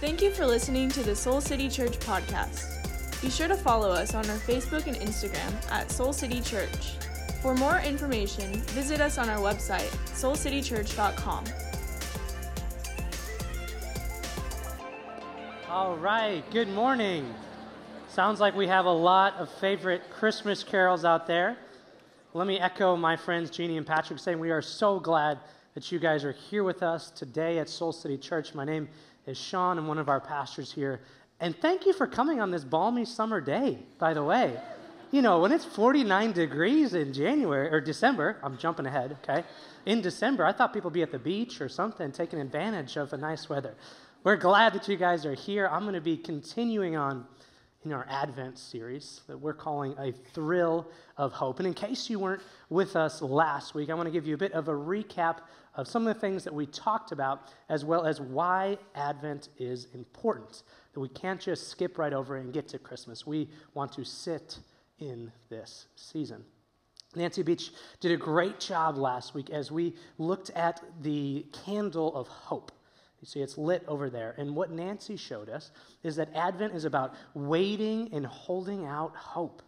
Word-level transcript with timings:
Thank 0.00 0.22
you 0.22 0.30
for 0.30 0.46
listening 0.46 0.90
to 0.90 1.02
the 1.02 1.16
Soul 1.16 1.40
City 1.40 1.68
Church 1.68 1.98
podcast. 1.98 3.20
Be 3.20 3.28
sure 3.28 3.48
to 3.48 3.56
follow 3.56 3.90
us 3.90 4.14
on 4.14 4.30
our 4.30 4.36
Facebook 4.36 4.86
and 4.86 4.94
Instagram 4.98 5.72
at 5.72 5.90
Soul 5.90 6.12
City 6.12 6.40
Church. 6.40 6.92
For 7.42 7.52
more 7.52 7.80
information, 7.80 8.52
visit 8.68 9.00
us 9.00 9.18
on 9.18 9.28
our 9.28 9.38
website, 9.38 9.88
soulcitychurch.com. 10.14 11.44
All 15.68 15.96
right, 15.96 16.48
good 16.52 16.68
morning. 16.68 17.34
Sounds 18.08 18.38
like 18.38 18.54
we 18.54 18.68
have 18.68 18.84
a 18.84 18.92
lot 18.92 19.34
of 19.34 19.50
favorite 19.54 20.02
Christmas 20.10 20.62
carols 20.62 21.04
out 21.04 21.26
there. 21.26 21.56
Let 22.34 22.46
me 22.46 22.60
echo 22.60 22.96
my 22.96 23.16
friends 23.16 23.50
Jeannie 23.50 23.76
and 23.76 23.86
Patrick 23.86 24.20
saying 24.20 24.38
we 24.38 24.52
are 24.52 24.62
so 24.62 25.00
glad 25.00 25.40
that 25.74 25.90
you 25.90 25.98
guys 25.98 26.24
are 26.24 26.32
here 26.32 26.62
with 26.62 26.84
us 26.84 27.10
today 27.10 27.58
at 27.58 27.68
Soul 27.68 27.92
City 27.92 28.16
Church. 28.16 28.54
My 28.54 28.64
name 28.64 28.88
is 29.28 29.38
Sean. 29.38 29.78
I'm 29.78 29.86
one 29.86 29.98
of 29.98 30.08
our 30.08 30.20
pastors 30.20 30.72
here. 30.72 31.00
And 31.38 31.54
thank 31.60 31.86
you 31.86 31.92
for 31.92 32.06
coming 32.06 32.40
on 32.40 32.50
this 32.50 32.64
balmy 32.64 33.04
summer 33.04 33.40
day, 33.40 33.78
by 33.98 34.14
the 34.14 34.24
way. 34.24 34.58
You 35.10 35.22
know, 35.22 35.40
when 35.40 35.52
it's 35.52 35.64
49 35.64 36.32
degrees 36.32 36.94
in 36.94 37.12
January 37.12 37.68
or 37.70 37.80
December, 37.80 38.38
I'm 38.42 38.58
jumping 38.58 38.86
ahead, 38.86 39.16
okay? 39.22 39.44
In 39.86 40.00
December, 40.00 40.44
I 40.44 40.52
thought 40.52 40.72
people 40.72 40.88
would 40.88 40.94
be 40.94 41.02
at 41.02 41.12
the 41.12 41.18
beach 41.18 41.60
or 41.60 41.68
something, 41.68 42.10
taking 42.10 42.40
advantage 42.40 42.96
of 42.96 43.10
the 43.10 43.16
nice 43.16 43.48
weather. 43.48 43.74
We're 44.24 44.36
glad 44.36 44.72
that 44.72 44.88
you 44.88 44.96
guys 44.96 45.24
are 45.24 45.34
here. 45.34 45.68
I'm 45.70 45.82
going 45.82 45.94
to 45.94 46.00
be 46.00 46.16
continuing 46.16 46.96
on 46.96 47.26
in 47.84 47.92
our 47.92 48.06
Advent 48.10 48.58
series 48.58 49.20
that 49.28 49.38
we're 49.38 49.54
calling 49.54 49.94
A 49.98 50.12
Thrill 50.34 50.88
of 51.16 51.32
Hope. 51.32 51.58
And 51.58 51.66
in 51.66 51.74
case 51.74 52.10
you 52.10 52.18
weren't 52.18 52.42
with 52.68 52.96
us 52.96 53.22
last 53.22 53.74
week, 53.74 53.88
I 53.88 53.94
want 53.94 54.06
to 54.06 54.10
give 54.10 54.26
you 54.26 54.34
a 54.34 54.38
bit 54.38 54.52
of 54.52 54.68
a 54.68 54.72
recap 54.72 55.38
of 55.78 55.86
some 55.86 56.06
of 56.06 56.12
the 56.12 56.20
things 56.20 56.42
that 56.42 56.52
we 56.52 56.66
talked 56.66 57.12
about, 57.12 57.52
as 57.68 57.84
well 57.84 58.04
as 58.04 58.20
why 58.20 58.76
Advent 58.96 59.48
is 59.58 59.86
important. 59.94 60.64
That 60.92 61.00
we 61.00 61.08
can't 61.08 61.40
just 61.40 61.68
skip 61.68 61.98
right 61.98 62.12
over 62.12 62.36
and 62.36 62.52
get 62.52 62.66
to 62.68 62.78
Christmas. 62.78 63.26
We 63.26 63.48
want 63.74 63.92
to 63.92 64.04
sit 64.04 64.58
in 64.98 65.30
this 65.48 65.86
season. 65.94 66.44
Nancy 67.14 67.44
Beach 67.44 67.70
did 68.00 68.10
a 68.10 68.16
great 68.16 68.58
job 68.58 68.98
last 68.98 69.34
week 69.34 69.50
as 69.50 69.70
we 69.70 69.94
looked 70.18 70.50
at 70.50 70.82
the 71.00 71.46
candle 71.64 72.14
of 72.16 72.26
hope. 72.26 72.72
You 73.20 73.26
see, 73.26 73.40
it's 73.40 73.56
lit 73.56 73.84
over 73.86 74.10
there. 74.10 74.34
And 74.36 74.56
what 74.56 74.72
Nancy 74.72 75.16
showed 75.16 75.48
us 75.48 75.70
is 76.02 76.16
that 76.16 76.34
Advent 76.34 76.74
is 76.74 76.86
about 76.86 77.14
waiting 77.34 78.10
and 78.12 78.26
holding 78.26 78.84
out 78.84 79.14
hope. 79.14 79.62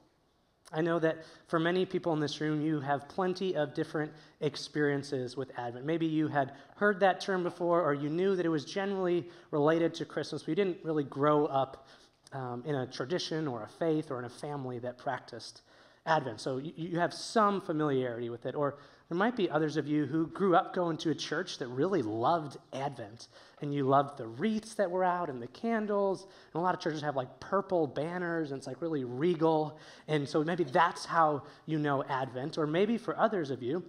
I 0.73 0.81
know 0.81 0.99
that 1.01 1.25
for 1.49 1.59
many 1.59 1.85
people 1.85 2.13
in 2.13 2.21
this 2.21 2.41
room, 2.41 2.61
you 2.61 2.81
have 2.81 3.09
plenty 3.09 3.57
of 3.57 3.75
different 3.75 4.13
experiences 4.41 5.37
with 5.37 5.51
Advent. 5.59 5.85
Maybe 5.85 6.07
you 6.07 6.29
had 6.29 6.53
heard 6.77 7.01
that 7.01 7.21
term 7.21 7.43
before, 7.43 7.83
or 7.83 7.93
you 7.93 8.09
knew 8.09 8.37
that 8.37 8.47
it 8.47 8.51
was 8.51 8.65
generally 8.65 9.29
related 9.51 9.95
to 9.95 10.05
Christmas, 10.05 10.43
but 10.43 10.49
you 10.51 10.55
didn't 10.55 10.79
really 10.85 11.05
grow 11.05 11.47
up 11.47 11.89
um, 12.33 12.63
in 12.65 12.77
a 12.77 12.87
tradition 12.87 13.49
or 13.49 13.65
a 13.65 13.69
faith 13.69 14.11
or 14.11 14.21
in 14.21 14.25
a 14.25 14.31
family 14.31 14.79
that 14.79 14.97
practiced 14.97 15.63
Advent. 16.07 16.41
So 16.41 16.59
you, 16.59 16.73
you 16.77 16.99
have 17.01 17.13
some 17.13 17.61
familiarity 17.61 18.31
with 18.31 18.47
it, 18.47 18.55
or 18.55 18.79
there 19.11 19.19
might 19.19 19.35
be 19.35 19.51
others 19.51 19.77
of 19.77 19.89
you 19.89 20.07
who 20.07 20.29
grew 20.29 20.55
up 20.55 20.73
going 20.73 20.97
to 20.99 21.11
a 21.11 21.15
church 21.17 21.59
that 21.59 21.67
really 21.67 22.01
loved 22.01 22.59
Advent, 22.73 23.27
and 23.61 23.75
you 23.75 23.83
loved 23.83 24.17
the 24.17 24.27
wreaths 24.29 24.75
that 24.75 24.89
were 24.89 25.03
out 25.03 25.29
and 25.29 25.43
the 25.43 25.49
candles. 25.49 26.29
And 26.55 26.61
a 26.61 26.63
lot 26.63 26.77
of 26.77 26.81
churches 26.81 27.03
have 27.03 27.17
like 27.17 27.41
purple 27.41 27.89
banners, 27.89 28.53
and 28.53 28.59
it's 28.59 28.69
like 28.69 28.81
really 28.81 29.03
regal. 29.03 29.81
And 30.07 30.29
so 30.29 30.45
maybe 30.45 30.63
that's 30.63 31.05
how 31.05 31.43
you 31.67 31.81
know 31.81 32.05
Advent. 32.05 32.57
Or 32.57 32.69
maybe 32.69 32.97
for 32.97 33.19
others 33.19 33.51
of 33.51 33.65
you, 33.65 33.83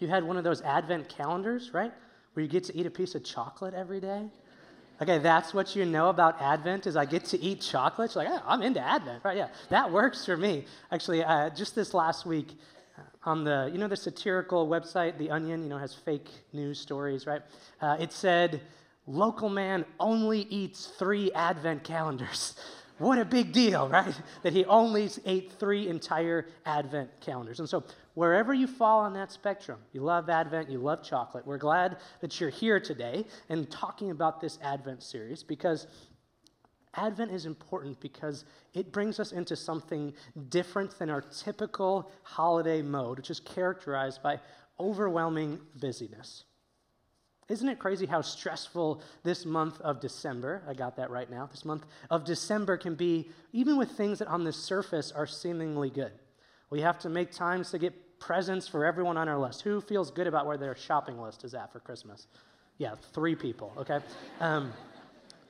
you 0.00 0.08
had 0.08 0.22
one 0.22 0.36
of 0.36 0.44
those 0.44 0.60
Advent 0.60 1.08
calendars, 1.08 1.72
right? 1.72 1.92
Where 2.34 2.44
you 2.44 2.50
get 2.50 2.64
to 2.64 2.76
eat 2.76 2.84
a 2.84 2.90
piece 2.90 3.14
of 3.14 3.24
chocolate 3.24 3.72
every 3.72 4.00
day. 4.00 4.28
Okay, 5.00 5.16
that's 5.16 5.54
what 5.54 5.74
you 5.74 5.86
know 5.86 6.10
about 6.10 6.40
Advent 6.42 6.86
is 6.86 6.94
I 6.94 7.06
get 7.06 7.24
to 7.26 7.40
eat 7.40 7.62
chocolate. 7.62 8.14
You're 8.14 8.24
like, 8.24 8.34
oh, 8.34 8.42
I'm 8.46 8.60
into 8.60 8.80
Advent, 8.80 9.24
right? 9.24 9.36
Yeah, 9.36 9.48
that 9.70 9.90
works 9.90 10.26
for 10.26 10.36
me. 10.36 10.66
Actually, 10.92 11.24
uh, 11.24 11.48
just 11.50 11.74
this 11.74 11.94
last 11.94 12.26
week, 12.26 12.48
on 13.24 13.44
the 13.44 13.70
you 13.72 13.78
know 13.78 13.88
the 13.88 13.96
satirical 13.96 14.68
website, 14.68 15.18
The 15.18 15.30
Onion, 15.30 15.62
you 15.62 15.68
know 15.68 15.78
has 15.78 15.94
fake 15.94 16.28
news 16.52 16.78
stories, 16.78 17.26
right? 17.26 17.42
Uh, 17.80 17.96
it 18.00 18.12
said, 18.12 18.60
"Local 19.06 19.48
man 19.48 19.84
only 20.00 20.42
eats 20.42 20.86
three 20.86 21.32
Advent 21.32 21.84
calendars." 21.84 22.56
what 22.98 23.18
a 23.18 23.24
big 23.24 23.52
deal, 23.52 23.88
right? 23.88 24.14
That 24.42 24.52
he 24.52 24.64
only 24.66 25.10
ate 25.24 25.52
three 25.58 25.88
entire 25.88 26.46
Advent 26.66 27.10
calendars. 27.20 27.58
And 27.60 27.68
so 27.68 27.84
wherever 28.14 28.54
you 28.54 28.66
fall 28.66 29.00
on 29.00 29.12
that 29.14 29.32
spectrum, 29.32 29.78
you 29.92 30.02
love 30.02 30.28
Advent, 30.28 30.70
you 30.70 30.78
love 30.78 31.02
chocolate, 31.02 31.46
we're 31.46 31.58
glad 31.58 31.96
that 32.20 32.40
you're 32.40 32.50
here 32.50 32.78
today 32.80 33.24
and 33.48 33.70
talking 33.70 34.10
about 34.10 34.40
this 34.40 34.58
Advent 34.62 35.02
series 35.02 35.42
because 35.42 35.86
Advent 36.94 37.30
is 37.30 37.46
important 37.46 37.98
because 38.00 38.44
it 38.74 38.92
brings 38.92 39.18
us 39.18 39.32
into 39.32 39.56
something 39.56 40.12
different 40.50 40.98
than 40.98 41.08
our 41.08 41.22
typical 41.22 42.10
holiday 42.22 42.82
mode, 42.82 43.18
which 43.18 43.30
is 43.30 43.40
characterized 43.40 44.22
by 44.22 44.38
overwhelming 44.78 45.58
busyness. 45.80 46.44
Isn't 47.48 47.68
it 47.68 47.78
crazy 47.78 48.06
how 48.06 48.20
stressful 48.20 49.02
this 49.24 49.44
month 49.44 49.80
of 49.80 50.00
December, 50.00 50.62
I 50.66 50.74
got 50.74 50.96
that 50.96 51.10
right 51.10 51.30
now, 51.30 51.46
this 51.46 51.64
month 51.64 51.84
of 52.10 52.24
December 52.24 52.76
can 52.76 52.94
be, 52.94 53.28
even 53.52 53.76
with 53.76 53.90
things 53.90 54.20
that 54.20 54.28
on 54.28 54.44
the 54.44 54.52
surface 54.52 55.12
are 55.12 55.26
seemingly 55.26 55.90
good? 55.90 56.12
We 56.70 56.80
have 56.80 56.98
to 57.00 57.08
make 57.08 57.32
times 57.32 57.70
to 57.72 57.78
get 57.78 58.20
presents 58.20 58.68
for 58.68 58.86
everyone 58.86 59.16
on 59.16 59.28
our 59.28 59.38
list. 59.38 59.62
Who 59.62 59.80
feels 59.80 60.10
good 60.10 60.26
about 60.26 60.46
where 60.46 60.56
their 60.56 60.76
shopping 60.76 61.20
list 61.20 61.44
is 61.44 61.54
at 61.54 61.72
for 61.72 61.80
Christmas? 61.80 62.28
Yeah, 62.78 62.94
three 63.12 63.34
people, 63.34 63.72
okay? 63.76 63.98
Um, 64.40 64.72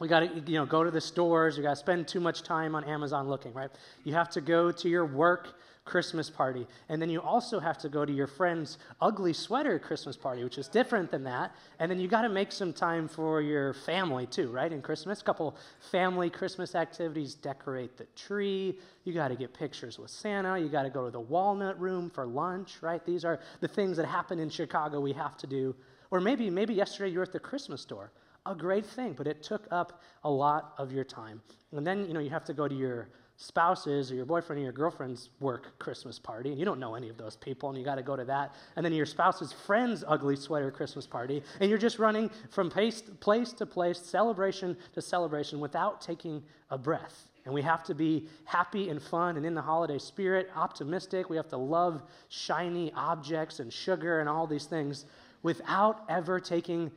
we 0.02 0.08
got 0.08 0.20
to 0.20 0.50
you 0.50 0.58
know 0.58 0.66
go 0.66 0.82
to 0.82 0.90
the 0.90 1.00
stores 1.00 1.56
you 1.56 1.62
got 1.62 1.70
to 1.70 1.76
spend 1.76 2.08
too 2.08 2.20
much 2.20 2.42
time 2.42 2.74
on 2.74 2.82
amazon 2.84 3.28
looking 3.28 3.52
right 3.54 3.70
you 4.02 4.12
have 4.12 4.28
to 4.28 4.40
go 4.40 4.72
to 4.72 4.88
your 4.88 5.06
work 5.06 5.54
Christmas 5.84 6.30
party. 6.30 6.66
And 6.88 7.02
then 7.02 7.10
you 7.10 7.20
also 7.20 7.58
have 7.58 7.76
to 7.78 7.88
go 7.88 8.04
to 8.04 8.12
your 8.12 8.28
friend's 8.28 8.78
ugly 9.00 9.32
sweater 9.32 9.78
Christmas 9.78 10.16
party, 10.16 10.44
which 10.44 10.56
is 10.56 10.68
different 10.68 11.10
than 11.10 11.24
that. 11.24 11.56
And 11.80 11.90
then 11.90 11.98
you 11.98 12.06
got 12.06 12.22
to 12.22 12.28
make 12.28 12.52
some 12.52 12.72
time 12.72 13.08
for 13.08 13.40
your 13.40 13.74
family 13.74 14.26
too, 14.26 14.48
right? 14.50 14.72
In 14.72 14.80
Christmas, 14.80 15.20
a 15.20 15.24
couple 15.24 15.56
family 15.90 16.30
Christmas 16.30 16.76
activities, 16.76 17.34
decorate 17.34 17.96
the 17.96 18.06
tree. 18.14 18.78
You 19.04 19.12
got 19.12 19.28
to 19.28 19.34
get 19.34 19.52
pictures 19.54 19.98
with 19.98 20.10
Santa. 20.10 20.56
You 20.56 20.68
got 20.68 20.84
to 20.84 20.90
go 20.90 21.04
to 21.04 21.10
the 21.10 21.20
walnut 21.20 21.80
room 21.80 22.10
for 22.10 22.26
lunch, 22.26 22.76
right? 22.80 23.04
These 23.04 23.24
are 23.24 23.40
the 23.60 23.68
things 23.68 23.96
that 23.96 24.06
happen 24.06 24.38
in 24.38 24.50
Chicago 24.50 25.00
we 25.00 25.12
have 25.14 25.36
to 25.38 25.48
do. 25.48 25.74
Or 26.12 26.20
maybe 26.20 26.48
maybe 26.48 26.74
yesterday 26.74 27.10
you 27.10 27.18
were 27.18 27.24
at 27.24 27.32
the 27.32 27.40
Christmas 27.40 27.80
store. 27.80 28.12
A 28.44 28.54
great 28.54 28.84
thing, 28.84 29.12
but 29.12 29.26
it 29.26 29.42
took 29.42 29.66
up 29.70 30.02
a 30.24 30.30
lot 30.30 30.74
of 30.76 30.92
your 30.92 31.04
time. 31.04 31.40
And 31.70 31.86
then, 31.86 32.06
you 32.06 32.12
know, 32.12 32.20
you 32.20 32.30
have 32.30 32.44
to 32.46 32.52
go 32.52 32.66
to 32.66 32.74
your 32.74 33.08
spouse's 33.36 34.10
or 34.10 34.14
your 34.14 34.24
boyfriend 34.24 34.60
or 34.60 34.64
your 34.64 34.72
girlfriend's 34.72 35.30
work 35.40 35.78
Christmas 35.78 36.18
party, 36.18 36.50
and 36.50 36.58
you 36.58 36.64
don't 36.64 36.80
know 36.80 36.94
any 36.96 37.08
of 37.08 37.16
those 37.16 37.36
people, 37.36 37.68
and 37.68 37.78
you 37.78 37.84
got 37.84 37.96
to 37.96 38.02
go 38.02 38.16
to 38.16 38.24
that. 38.24 38.54
And 38.76 38.84
then 38.84 38.92
your 38.92 39.06
spouse's 39.06 39.52
friend's 39.52 40.04
ugly 40.06 40.34
sweater 40.36 40.70
Christmas 40.70 41.06
party, 41.06 41.42
and 41.60 41.70
you're 41.70 41.78
just 41.78 42.00
running 42.00 42.30
from 42.50 42.68
place, 42.68 43.00
place 43.20 43.52
to 43.54 43.66
place, 43.66 43.98
celebration 43.98 44.76
to 44.94 45.02
celebration 45.02 45.60
without 45.60 46.00
taking 46.00 46.42
a 46.70 46.78
breath. 46.78 47.30
And 47.44 47.54
we 47.54 47.62
have 47.62 47.82
to 47.84 47.94
be 47.94 48.28
happy 48.44 48.88
and 48.88 49.00
fun 49.00 49.36
and 49.36 49.46
in 49.46 49.54
the 49.54 49.62
holiday 49.62 49.98
spirit, 49.98 50.50
optimistic. 50.54 51.28
We 51.28 51.36
have 51.36 51.48
to 51.48 51.56
love 51.56 52.02
shiny 52.28 52.92
objects 52.94 53.60
and 53.60 53.72
sugar 53.72 54.20
and 54.20 54.28
all 54.28 54.46
these 54.46 54.66
things 54.66 55.06
without 55.42 56.04
ever 56.08 56.38
taking 56.38 56.92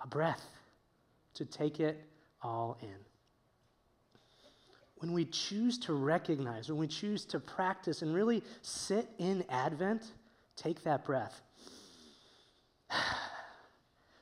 a 0.00 0.06
breath 0.06 0.53
to 1.34 1.44
take 1.44 1.80
it 1.80 2.00
all 2.42 2.78
in 2.82 3.04
when 5.04 5.12
we 5.12 5.26
choose 5.26 5.76
to 5.76 5.92
recognize, 5.92 6.70
when 6.70 6.78
we 6.78 6.86
choose 6.86 7.26
to 7.26 7.38
practice 7.38 8.00
and 8.00 8.14
really 8.14 8.42
sit 8.62 9.06
in 9.18 9.44
Advent, 9.50 10.02
take 10.56 10.82
that 10.84 11.04
breath. 11.04 11.42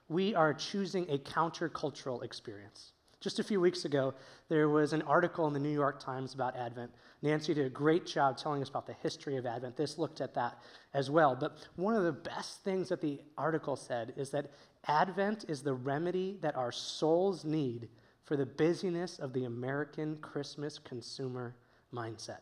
We 0.08 0.34
are 0.34 0.52
choosing 0.52 1.08
a 1.08 1.16
countercultural 1.16 2.22
experience. 2.22 2.92
Just 3.22 3.38
a 3.38 3.44
few 3.44 3.60
weeks 3.60 3.84
ago, 3.84 4.14
there 4.48 4.68
was 4.68 4.92
an 4.92 5.02
article 5.02 5.46
in 5.46 5.52
the 5.52 5.60
New 5.60 5.72
York 5.72 6.00
Times 6.00 6.34
about 6.34 6.56
Advent. 6.56 6.90
Nancy 7.22 7.54
did 7.54 7.64
a 7.64 7.70
great 7.70 8.04
job 8.04 8.36
telling 8.36 8.60
us 8.60 8.68
about 8.68 8.84
the 8.84 8.94
history 8.94 9.36
of 9.36 9.46
Advent. 9.46 9.76
This 9.76 9.96
looked 9.96 10.20
at 10.20 10.34
that 10.34 10.58
as 10.92 11.08
well. 11.08 11.36
But 11.36 11.56
one 11.76 11.94
of 11.94 12.02
the 12.02 12.10
best 12.10 12.64
things 12.64 12.88
that 12.88 13.00
the 13.00 13.20
article 13.38 13.76
said 13.76 14.12
is 14.16 14.30
that 14.30 14.50
Advent 14.88 15.44
is 15.46 15.62
the 15.62 15.72
remedy 15.72 16.36
that 16.42 16.56
our 16.56 16.72
souls 16.72 17.44
need 17.44 17.88
for 18.24 18.36
the 18.36 18.44
busyness 18.44 19.20
of 19.20 19.32
the 19.32 19.44
American 19.44 20.16
Christmas 20.16 20.80
consumer 20.80 21.54
mindset. 21.94 22.40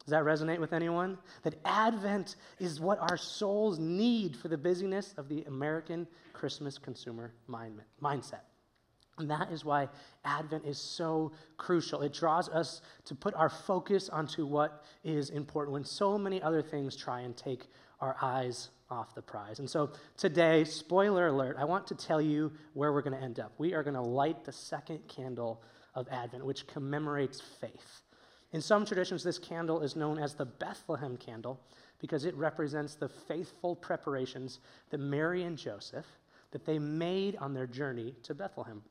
Does 0.00 0.08
that 0.10 0.24
resonate 0.24 0.58
with 0.58 0.72
anyone? 0.72 1.18
That 1.44 1.54
Advent 1.64 2.34
is 2.58 2.80
what 2.80 2.98
our 2.98 3.16
souls 3.16 3.78
need 3.78 4.36
for 4.36 4.48
the 4.48 4.58
busyness 4.58 5.14
of 5.16 5.28
the 5.28 5.44
American 5.44 6.08
Christmas 6.32 6.78
consumer 6.78 7.32
mind, 7.46 7.80
mindset. 8.02 8.40
And 9.20 9.30
that 9.30 9.52
is 9.52 9.64
why 9.64 9.88
Advent 10.24 10.64
is 10.64 10.78
so 10.78 11.32
crucial. 11.56 12.02
It 12.02 12.12
draws 12.12 12.48
us 12.48 12.80
to 13.04 13.14
put 13.14 13.34
our 13.34 13.48
focus 13.48 14.08
onto 14.08 14.46
what 14.46 14.84
is 15.04 15.30
important 15.30 15.74
when 15.74 15.84
so 15.84 16.18
many 16.18 16.42
other 16.42 16.62
things 16.62 16.96
try 16.96 17.20
and 17.20 17.36
take 17.36 17.66
our 18.00 18.16
eyes 18.20 18.70
off 18.90 19.14
the 19.14 19.22
prize. 19.22 19.58
And 19.58 19.68
so 19.68 19.90
today, 20.16 20.64
spoiler 20.64 21.28
alert, 21.28 21.56
I 21.58 21.64
want 21.64 21.86
to 21.88 21.94
tell 21.94 22.20
you 22.20 22.50
where 22.72 22.92
we're 22.92 23.02
going 23.02 23.16
to 23.16 23.22
end 23.22 23.38
up. 23.38 23.52
We 23.58 23.74
are 23.74 23.82
going 23.82 23.94
to 23.94 24.00
light 24.00 24.44
the 24.44 24.52
second 24.52 25.06
candle 25.06 25.62
of 25.94 26.08
Advent, 26.10 26.44
which 26.44 26.66
commemorates 26.66 27.40
faith. 27.60 28.02
In 28.52 28.60
some 28.60 28.84
traditions, 28.84 29.22
this 29.22 29.38
candle 29.38 29.82
is 29.82 29.94
known 29.94 30.18
as 30.18 30.34
the 30.34 30.46
Bethlehem 30.46 31.16
candle 31.16 31.60
because 32.00 32.24
it 32.24 32.34
represents 32.34 32.94
the 32.94 33.08
faithful 33.08 33.76
preparations 33.76 34.60
that 34.88 34.98
Mary 34.98 35.42
and 35.44 35.56
Joseph 35.56 36.06
that 36.50 36.64
they 36.64 36.78
made 36.78 37.36
on 37.36 37.54
their 37.54 37.66
journey 37.66 38.14
to 38.24 38.34
Bethlehem. 38.34 38.82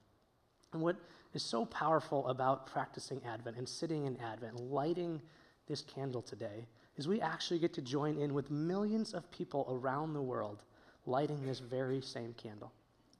And 0.73 0.81
what 0.81 0.97
is 1.33 1.43
so 1.43 1.65
powerful 1.65 2.27
about 2.27 2.67
practicing 2.67 3.21
Advent 3.25 3.57
and 3.57 3.67
sitting 3.67 4.05
in 4.05 4.17
Advent, 4.17 4.59
lighting 4.59 5.21
this 5.67 5.81
candle 5.81 6.21
today, 6.21 6.67
is 6.97 7.07
we 7.07 7.21
actually 7.21 7.59
get 7.59 7.73
to 7.73 7.81
join 7.81 8.17
in 8.17 8.33
with 8.33 8.51
millions 8.51 9.13
of 9.13 9.29
people 9.31 9.65
around 9.69 10.13
the 10.13 10.21
world 10.21 10.63
lighting 11.05 11.45
this 11.45 11.59
very 11.59 12.01
same 12.01 12.33
candle, 12.33 12.71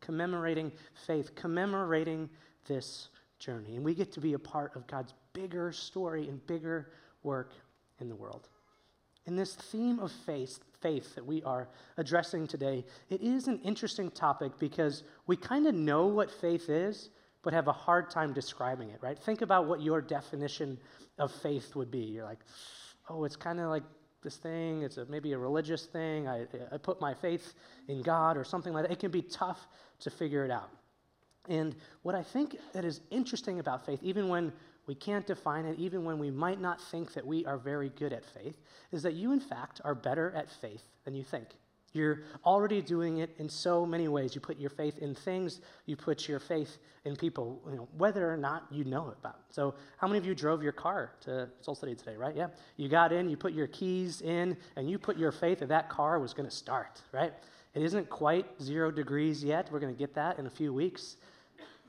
commemorating 0.02 0.72
faith, 1.08 1.34
commemorating 1.36 2.30
this 2.68 3.10
journey. 3.40 3.76
And 3.76 3.84
we 3.86 3.96
get 3.96 4.12
to 4.14 4.20
be 4.20 4.34
a 4.34 4.40
part 4.40 4.76
of 4.76 4.86
God's 4.88 5.14
bigger 5.34 5.72
story 5.72 6.28
and 6.28 6.46
bigger 6.46 6.92
work 7.24 7.54
in 8.00 8.10
the 8.10 8.16
world. 8.16 8.50
In 9.26 9.36
this 9.36 9.56
theme 9.56 10.00
of 10.00 10.12
faith, 10.12 10.60
faith 10.82 11.16
that 11.16 11.26
we 11.26 11.44
are 11.44 11.68
addressing 11.98 12.48
today, 12.48 12.86
it 13.10 13.22
is 13.22 13.48
an 13.48 13.60
interesting 13.60 14.10
topic 14.12 14.54
because 14.60 15.04
we 15.28 15.36
kind 15.36 15.68
of 15.68 15.76
know 15.76 16.08
what 16.08 16.32
faith 16.32 16.70
is, 16.70 17.10
but 17.44 17.54
have 17.54 17.68
a 17.68 17.74
hard 17.74 18.10
time 18.10 18.34
describing 18.34 18.90
it, 18.90 19.00
right? 19.02 19.18
Think 19.18 19.42
about 19.42 19.68
what 19.68 19.82
your 19.82 20.02
definition 20.02 20.78
of 21.18 21.32
faith 21.32 21.76
would 21.76 21.92
be. 21.92 22.00
You're 22.00 22.26
like, 22.26 22.40
oh, 23.10 23.24
it's 23.24 23.36
kind 23.36 23.60
of 23.60 23.70
like 23.70 23.84
this 24.22 24.36
thing, 24.36 24.84
it's 24.84 24.98
a, 24.98 25.06
maybe 25.06 25.32
a 25.32 25.38
religious 25.38 25.86
thing. 25.86 26.28
I, 26.28 26.46
I 26.72 26.78
put 26.78 27.00
my 27.00 27.14
faith 27.14 27.54
in 27.88 28.02
God 28.02 28.36
or 28.38 28.44
something 28.44 28.74
like 28.74 28.84
that. 28.84 28.92
It 28.92 29.00
can 29.00 29.12
be 29.12 29.22
tough 29.22 29.68
to 30.02 30.10
figure 30.10 30.44
it 30.44 30.52
out. 30.52 30.70
And 31.48 31.76
what 32.04 32.16
I 32.16 32.24
think 32.24 32.58
that 32.74 32.84
is 32.84 33.02
interesting 33.12 33.60
about 33.60 33.86
faith, 33.86 34.00
even 34.04 34.28
when 34.28 34.52
we 34.88 34.96
can't 34.96 35.26
define 35.26 35.66
it, 35.66 35.80
even 35.80 36.04
when 36.04 36.20
we 36.20 36.32
might 36.32 36.60
not 36.60 36.82
think 36.82 37.14
that 37.14 37.26
we 37.26 37.46
are 37.46 37.58
very 37.58 37.90
good 37.90 38.12
at 38.12 38.26
faith, 38.26 38.58
is 38.92 39.04
that 39.04 39.14
you, 39.14 39.32
in 39.32 39.40
fact, 39.40 39.80
are 39.86 39.96
better 39.96 40.34
at 40.36 40.50
faith 40.50 40.84
than 41.06 41.16
you 41.16 41.24
think. 41.24 41.48
You're 41.94 42.22
already 42.46 42.82
doing 42.82 43.18
it 43.18 43.36
in 43.40 43.50
so 43.50 43.86
many 43.86 44.08
ways. 44.08 44.36
You 44.36 44.42
put 44.42 44.60
your 44.60 44.70
faith 44.70 45.00
in 45.00 45.16
things, 45.16 45.62
you 45.86 45.96
put 45.96 46.28
your 46.28 46.40
faith 46.40 46.78
in 47.06 47.16
people, 47.16 47.62
you 47.70 47.78
know, 47.78 47.88
whether 47.98 48.32
or 48.32 48.38
not 48.38 48.66
you 48.70 48.84
know 48.84 49.14
about. 49.20 49.40
So, 49.50 49.74
how 49.98 50.08
many 50.08 50.20
of 50.20 50.26
you 50.26 50.36
drove 50.36 50.62
your 50.62 50.72
car 50.72 51.12
to 51.22 51.50
Soul 51.62 51.76
City 51.76 51.96
today, 51.96 52.16
right? 52.16 52.36
Yeah. 52.36 52.48
You 52.78 52.90
got 52.90 53.12
in, 53.12 53.30
you 53.30 53.38
put 53.38 53.54
your 53.54 53.68
keys 53.68 54.22
in, 54.22 54.56
and 54.76 54.90
you 54.90 55.00
put 55.00 55.18
your 55.18 55.32
faith 55.32 55.60
that 55.60 55.70
that 55.70 55.90
car 55.90 56.20
was 56.20 56.34
going 56.34 56.48
to 56.48 56.56
start, 56.56 57.02
right? 57.12 57.34
It 57.74 57.84
isn't 57.84 58.10
quite 58.10 58.46
zero 58.62 58.92
degrees 58.92 59.44
yet. 59.44 59.72
We're 59.72 59.80
going 59.80 59.94
to 59.94 60.00
get 60.00 60.14
that 60.16 60.40
in 60.40 60.46
a 60.46 60.50
few 60.50 60.74
weeks. 60.74 61.18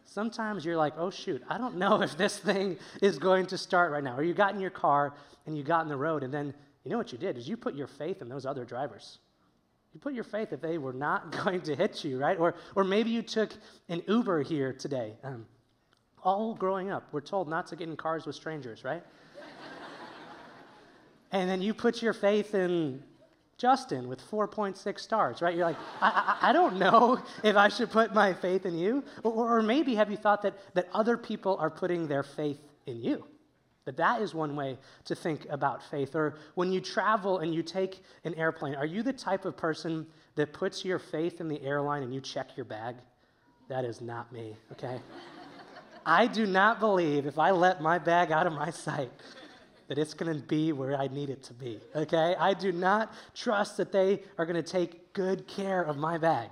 Sometimes 0.05 0.65
you're 0.65 0.77
like, 0.77 0.95
oh, 0.97 1.11
shoot, 1.11 1.43
I 1.49 1.59
don't 1.59 1.77
know 1.77 2.03
if 2.03 2.17
this 2.17 2.39
thing 2.39 2.79
is 3.03 3.19
going 3.19 3.47
to 3.47 3.59
start 3.59 3.93
right 3.93 4.03
now. 4.03 4.17
Or 4.17 4.23
you 4.23 4.35
got 4.35 4.55
in 4.55 4.61
your 4.61 4.71
car 4.71 5.15
and 5.47 5.57
you 5.57 5.63
got 5.63 5.83
in 5.83 5.89
the 5.89 5.97
road, 5.97 6.23
and 6.23 6.33
then 6.33 6.55
you 6.85 6.91
know 6.91 6.99
what 6.99 7.13
you 7.13 7.19
did 7.19 7.37
is 7.37 7.49
you 7.49 7.57
put 7.57 7.75
your 7.75 7.87
faith 7.87 8.23
in 8.23 8.29
those 8.29 8.47
other 8.47 8.65
drivers 8.65 9.19
you 9.93 10.01
put 10.01 10.15
your 10.15 10.25
faith 10.25 10.51
that 10.51 10.63
they 10.63 10.79
were 10.79 10.93
not 10.93 11.33
going 11.45 11.61
to 11.63 11.75
hit 11.75 12.05
you, 12.05 12.19
right? 12.19 12.39
Or, 12.39 12.55
or 12.75 12.85
maybe 12.85 13.11
you 13.11 13.23
took 13.23 13.53
an 13.89 14.03
Uber 14.07 14.43
here 14.43 14.73
today. 14.73 15.15
Um, 15.25 15.47
all 16.23 16.55
growing 16.55 16.91
up, 16.91 17.09
we're 17.13 17.21
told 17.21 17.49
not 17.49 17.67
to 17.69 17.77
get 17.77 17.89
in 17.89 17.97
cars 17.97 18.27
with 18.27 18.37
strangers, 18.37 18.85
right? 18.85 19.03
and 21.33 21.49
then 21.49 21.63
you 21.63 21.73
put 21.73 22.03
your 22.03 22.13
faith 22.13 22.55
in 22.55 23.03
Justin 23.57 24.09
with 24.09 24.21
4.6 24.31 25.01
stars, 25.01 25.43
right? 25.43 25.55
You're 25.55 25.67
like, 25.67 25.77
I, 26.01 26.39
I, 26.41 26.49
I, 26.49 26.53
don't 26.53 26.79
know 26.79 27.21
if 27.45 27.57
I 27.57 27.69
should 27.69 27.91
put 27.91 28.15
my 28.15 28.33
faith 28.33 28.65
in 28.65 28.77
you. 28.77 29.05
Or, 29.23 29.59
or 29.59 29.63
maybe 29.63 29.95
have 29.97 30.11
you 30.11 30.17
thought 30.17 30.43
that, 30.43 30.55
that 30.75 30.89
other 30.95 31.17
people 31.19 31.57
are 31.59 31.71
putting 31.71 32.07
their 32.07 32.23
faith 32.23 32.59
in 32.87 33.03
you? 33.03 33.27
That 33.87 33.97
that 33.97 34.21
is 34.21 34.35
one 34.35 34.57
way 34.57 34.79
to 35.07 35.15
think 35.15 35.47
about 35.49 35.83
faith. 35.91 36.15
Or 36.15 36.37
when 36.55 36.71
you 36.71 36.81
travel 36.81 37.39
and 37.39 37.55
you 37.55 37.63
take 37.63 38.03
an 38.25 38.35
airplane, 38.35 38.75
are 38.75 38.87
you 38.87 39.03
the 39.03 39.13
type 39.13 39.45
of 39.45 39.57
person 39.57 40.07
that 40.35 40.53
puts 40.53 40.85
your 40.85 40.99
faith 40.99 41.41
in 41.41 41.49
the 41.49 41.61
airline 41.63 42.03
and 42.03 42.15
you 42.15 42.21
check 42.21 42.57
your 42.57 42.67
bag? 42.67 42.97
That 43.69 43.85
is 43.85 44.01
not 44.01 44.31
me, 44.33 44.57
okay? 44.73 45.01
I 46.07 46.27
do 46.27 46.47
not 46.47 46.81
believe 46.81 47.27
if 47.27 47.39
I 47.39 47.51
let 47.51 47.81
my 47.81 47.99
bag 47.99 48.33
out 48.33 48.47
of 48.47 48.53
my 48.53 48.71
sight 48.71 49.11
that 49.89 49.99
it's 49.99 50.15
going 50.15 50.33
to 50.33 50.47
be 50.47 50.73
where 50.73 50.97
I 50.97 51.09
need 51.09 51.31
it 51.31 51.43
to 51.45 51.55
be, 51.55 51.81
okay? 51.97 52.37
I 52.39 52.55
do 52.55 52.73
not 52.73 53.13
trust 53.35 53.77
that 53.79 53.93
they 53.93 54.23
are 54.39 54.47
going 54.47 54.63
to 54.63 54.63
take 54.63 55.13
good 55.15 55.49
care 55.49 55.83
of 55.83 55.97
my 55.97 56.17
bag. 56.17 56.49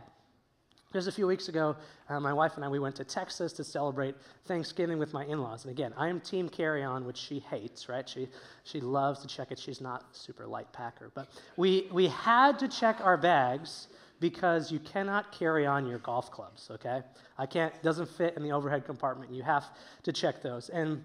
Just 0.91 1.07
a 1.07 1.13
few 1.13 1.27
weeks 1.27 1.49
ago, 1.49 1.77
uh, 2.09 2.19
my 2.19 2.33
wife 2.33 2.53
and 2.57 2.65
I, 2.65 2.69
we 2.69 2.79
went 2.79 2.97
to 2.97 3.05
Texas 3.05 3.53
to 3.55 3.65
celebrate 3.65 4.15
Thanksgiving 4.47 4.99
with 4.99 5.13
my 5.13 5.27
in-laws. 5.27 5.65
And 5.65 5.71
again, 5.71 5.93
I 5.99 6.09
am 6.09 6.19
team 6.19 6.49
carry-on, 6.49 7.05
which 7.05 7.19
she 7.19 7.41
hates, 7.41 7.91
right? 7.91 8.09
She, 8.09 8.27
she 8.65 8.81
loves 8.81 9.21
to 9.21 9.29
check 9.29 9.53
it. 9.53 9.59
She's 9.59 9.83
not 9.83 10.17
super 10.17 10.47
light 10.47 10.73
packer. 10.73 11.11
But 11.15 11.29
we, 11.59 11.89
we 11.93 12.09
had 12.09 12.59
to 12.61 12.69
check 12.69 13.01
our 13.03 13.19
bags 13.19 13.89
because 14.19 14.73
you 14.73 14.79
cannot 14.79 15.31
carry 15.31 15.67
on 15.67 15.87
your 15.87 15.99
golf 15.99 16.31
clubs, 16.31 16.69
okay? 16.71 17.03
I 17.37 17.45
can't, 17.45 17.81
doesn't 17.83 18.09
fit 18.09 18.35
in 18.39 18.43
the 18.43 18.53
overhead 18.53 18.87
compartment. 18.87 19.31
You 19.31 19.43
have 19.43 19.67
to 20.05 20.13
check 20.13 20.43
those. 20.43 20.71
And 20.71 21.05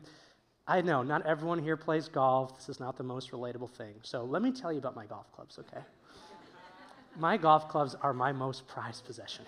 I 0.66 0.80
know 0.80 1.04
not 1.04 1.26
everyone 1.26 1.60
here 1.60 1.76
plays 1.76 2.08
golf. 2.08 2.56
This 2.58 2.70
is 2.70 2.80
not 2.80 2.96
the 2.96 3.04
most 3.04 3.32
relatable 3.32 3.70
thing. 3.72 3.96
So 4.02 4.24
let 4.24 4.42
me 4.42 4.54
tell 4.54 4.72
you 4.72 4.80
about 4.80 4.96
my 4.96 5.06
golf 5.06 5.30
clubs, 5.34 5.60
okay? 5.60 5.84
My 7.18 7.38
golf 7.38 7.69
clubs 7.69 7.95
are 8.01 8.13
my 8.13 8.31
most 8.31 8.68
prized 8.68 9.06
possession. 9.06 9.45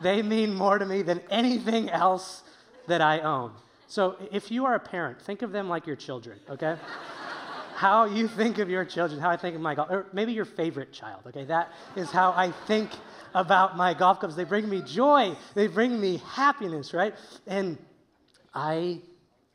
they 0.00 0.22
mean 0.22 0.54
more 0.54 0.78
to 0.78 0.86
me 0.86 1.02
than 1.02 1.20
anything 1.30 1.90
else 1.90 2.42
that 2.86 3.00
I 3.00 3.20
own. 3.20 3.52
So 3.86 4.16
if 4.32 4.50
you 4.50 4.66
are 4.66 4.74
a 4.74 4.80
parent, 4.80 5.20
think 5.20 5.42
of 5.42 5.52
them 5.52 5.68
like 5.68 5.86
your 5.86 5.96
children, 5.96 6.38
okay? 6.48 6.76
how 7.74 8.04
you 8.04 8.28
think 8.28 8.58
of 8.58 8.70
your 8.70 8.84
children, 8.84 9.20
how 9.20 9.30
I 9.30 9.36
think 9.36 9.56
of 9.56 9.60
my 9.60 9.74
golf, 9.74 9.90
or 9.90 10.06
maybe 10.12 10.32
your 10.32 10.44
favorite 10.44 10.92
child, 10.92 11.22
okay? 11.26 11.44
That 11.44 11.72
is 11.96 12.10
how 12.10 12.32
I 12.32 12.52
think 12.66 12.90
about 13.34 13.76
my 13.76 13.94
golf 13.94 14.20
clubs. 14.20 14.36
They 14.36 14.44
bring 14.44 14.68
me 14.68 14.80
joy, 14.80 15.36
they 15.54 15.66
bring 15.66 16.00
me 16.00 16.22
happiness, 16.32 16.94
right? 16.94 17.14
And 17.46 17.78
I 18.54 19.00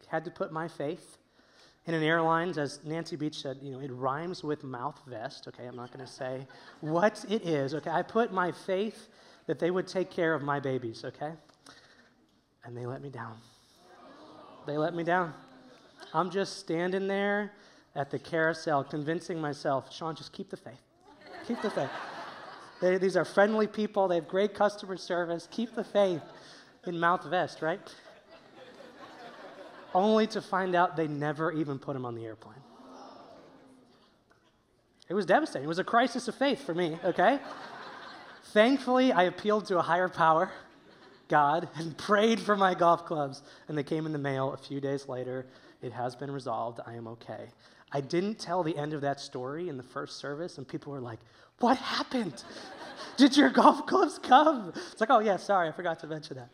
had 0.08 0.26
to 0.26 0.32
put 0.32 0.52
my 0.52 0.68
faith 0.68 1.19
in 1.94 2.04
airlines, 2.04 2.58
as 2.58 2.80
Nancy 2.84 3.16
Beach 3.16 3.42
said, 3.42 3.58
you 3.62 3.72
know, 3.72 3.80
it 3.80 3.92
rhymes 3.92 4.44
with 4.44 4.64
mouth 4.64 5.00
vest. 5.08 5.48
Okay, 5.48 5.66
I'm 5.66 5.76
not 5.76 5.92
going 5.92 6.06
to 6.06 6.12
say 6.12 6.48
what 6.82 7.26
it 7.30 7.44
is. 7.44 7.74
Okay, 7.74 7.90
I 7.90 8.02
put 8.02 8.32
my 8.32 8.52
faith 8.52 9.08
that 9.48 9.60
they 9.60 9.72
would 9.72 9.88
take 9.88 10.12
care 10.12 10.34
of 10.34 10.42
my 10.42 10.60
babies. 10.60 11.04
Okay, 11.06 11.32
and 12.66 12.76
they 12.76 12.86
let 12.86 13.02
me 13.02 13.10
down. 13.10 13.36
They 14.68 14.78
let 14.78 14.94
me 14.94 15.04
down. 15.04 15.34
I'm 16.14 16.30
just 16.30 16.58
standing 16.60 17.08
there 17.08 17.54
at 17.96 18.12
the 18.12 18.20
carousel, 18.20 18.84
convincing 18.84 19.40
myself, 19.40 19.94
Sean, 19.94 20.16
just 20.16 20.32
keep 20.32 20.50
the 20.50 20.58
faith. 20.58 20.82
Keep 21.48 21.62
the 21.62 21.72
faith. 21.72 21.90
They, 22.82 22.98
these 22.98 23.18
are 23.18 23.26
friendly 23.26 23.68
people. 23.68 24.08
They 24.08 24.16
have 24.16 24.28
great 24.28 24.54
customer 24.54 24.98
service. 24.98 25.48
Keep 25.52 25.76
the 25.76 25.84
faith 25.84 26.22
in 26.86 27.00
mouth 27.00 27.26
vest, 27.26 27.62
right? 27.62 27.80
Only 29.94 30.28
to 30.28 30.42
find 30.42 30.76
out 30.76 30.96
they 30.96 31.08
never 31.08 31.52
even 31.52 31.80
put 31.80 31.96
him 31.96 32.06
on 32.06 32.16
the 32.16 32.26
airplane. 32.26 32.56
It 35.10 35.16
was 35.16 35.26
devastating. 35.26 35.66
It 35.66 35.68
was 35.68 35.80
a 35.80 35.84
crisis 35.84 36.28
of 36.28 36.36
faith 36.36 36.64
for 36.64 36.74
me, 36.76 36.98
okay? 37.04 37.40
Thankfully, 38.54 39.12
I 39.12 39.24
appealed 39.24 39.66
to 39.68 39.80
a 39.80 39.82
higher 39.82 40.08
power, 40.08 40.52
God, 41.28 41.68
and 41.76 41.98
prayed 41.98 42.40
for 42.40 42.56
my 42.56 42.76
golf 42.76 43.06
clubs, 43.06 43.42
and 43.68 43.78
they 43.78 43.84
came 43.84 44.06
in 44.06 44.12
the 44.12 44.20
mail 44.20 44.54
a 44.54 44.58
few 44.58 44.80
days 44.80 45.08
later. 45.08 45.48
It 45.82 45.94
has 45.94 46.16
been 46.16 46.30
resolved. 46.30 46.80
I 46.86 46.94
am 46.94 47.08
okay. 47.08 47.50
I 47.92 48.02
didn't 48.02 48.38
tell 48.38 48.62
the 48.62 48.78
end 48.78 48.94
of 48.94 49.02
that 49.02 49.20
story 49.20 49.70
in 49.70 49.78
the 49.78 49.84
first 49.84 50.18
service, 50.18 50.58
and 50.58 50.68
people 50.68 50.92
were 50.92 51.02
like, 51.02 51.20
What 51.60 51.78
happened? 51.78 52.44
Did 53.18 53.36
your 53.36 53.50
golf 53.50 53.86
clubs 53.88 54.20
come? 54.20 54.74
It's 54.92 55.02
like, 55.02 55.10
Oh, 55.10 55.20
yeah, 55.20 55.38
sorry, 55.38 55.70
I 55.70 55.72
forgot 55.72 56.00
to 56.02 56.08
mention 56.08 56.38
that. 56.38 56.50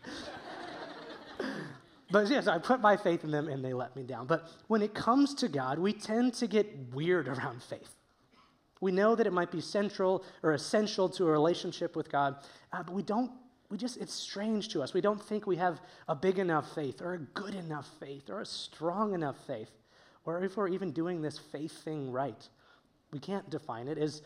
But 2.15 2.29
yes, 2.29 2.47
I 2.47 2.59
put 2.59 2.79
my 2.79 2.95
faith 2.95 3.25
in 3.25 3.31
them 3.31 3.49
and 3.49 3.61
they 3.61 3.73
let 3.73 3.93
me 3.93 4.03
down. 4.03 4.25
But 4.25 4.47
when 4.67 4.81
it 4.81 4.93
comes 4.93 5.33
to 5.33 5.49
God, 5.49 5.77
we 5.77 5.91
tend 5.91 6.33
to 6.35 6.47
get 6.47 6.73
weird 6.93 7.27
around 7.37 7.61
faith. 7.61 7.93
We 8.79 8.93
know 8.93 9.15
that 9.15 9.27
it 9.27 9.33
might 9.33 9.51
be 9.51 9.59
central 9.59 10.23
or 10.41 10.53
essential 10.53 11.09
to 11.09 11.27
a 11.27 11.29
relationship 11.29 11.93
with 11.93 12.09
God, 12.09 12.37
uh, 12.71 12.83
but 12.83 12.93
we 12.93 13.03
don't, 13.03 13.31
we 13.69 13.77
just, 13.77 13.97
it's 13.97 14.13
strange 14.13 14.69
to 14.69 14.81
us. 14.81 14.93
We 14.93 15.01
don't 15.01 15.21
think 15.21 15.45
we 15.45 15.57
have 15.57 15.81
a 16.07 16.15
big 16.15 16.39
enough 16.39 16.73
faith 16.73 17.01
or 17.01 17.15
a 17.15 17.19
good 17.19 17.53
enough 17.53 17.89
faith 17.99 18.29
or 18.29 18.39
a 18.39 18.45
strong 18.45 19.13
enough 19.13 19.35
faith, 19.45 19.71
or 20.23 20.41
if 20.41 20.55
we're 20.55 20.69
even 20.69 20.93
doing 20.93 21.21
this 21.21 21.37
faith 21.37 21.83
thing 21.83 22.13
right. 22.13 22.47
We 23.11 23.19
can't 23.19 23.49
define 23.49 23.89
it. 23.89 23.97
Is 23.97 24.21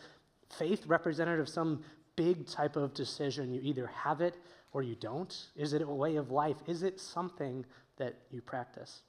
faith 0.48 0.86
representative 0.86 1.40
of 1.40 1.48
some 1.48 1.82
big 2.14 2.46
type 2.46 2.76
of 2.76 2.94
decision? 2.94 3.52
You 3.52 3.60
either 3.64 3.88
have 3.88 4.20
it 4.20 4.36
or 4.72 4.82
you 4.82 4.94
don't? 4.96 5.48
Is 5.56 5.72
it 5.72 5.82
a 5.82 5.86
way 5.86 6.16
of 6.16 6.30
life? 6.30 6.56
Is 6.66 6.82
it 6.82 7.00
something 7.00 7.64
that 7.96 8.16
you 8.30 8.40
practice? 8.40 9.02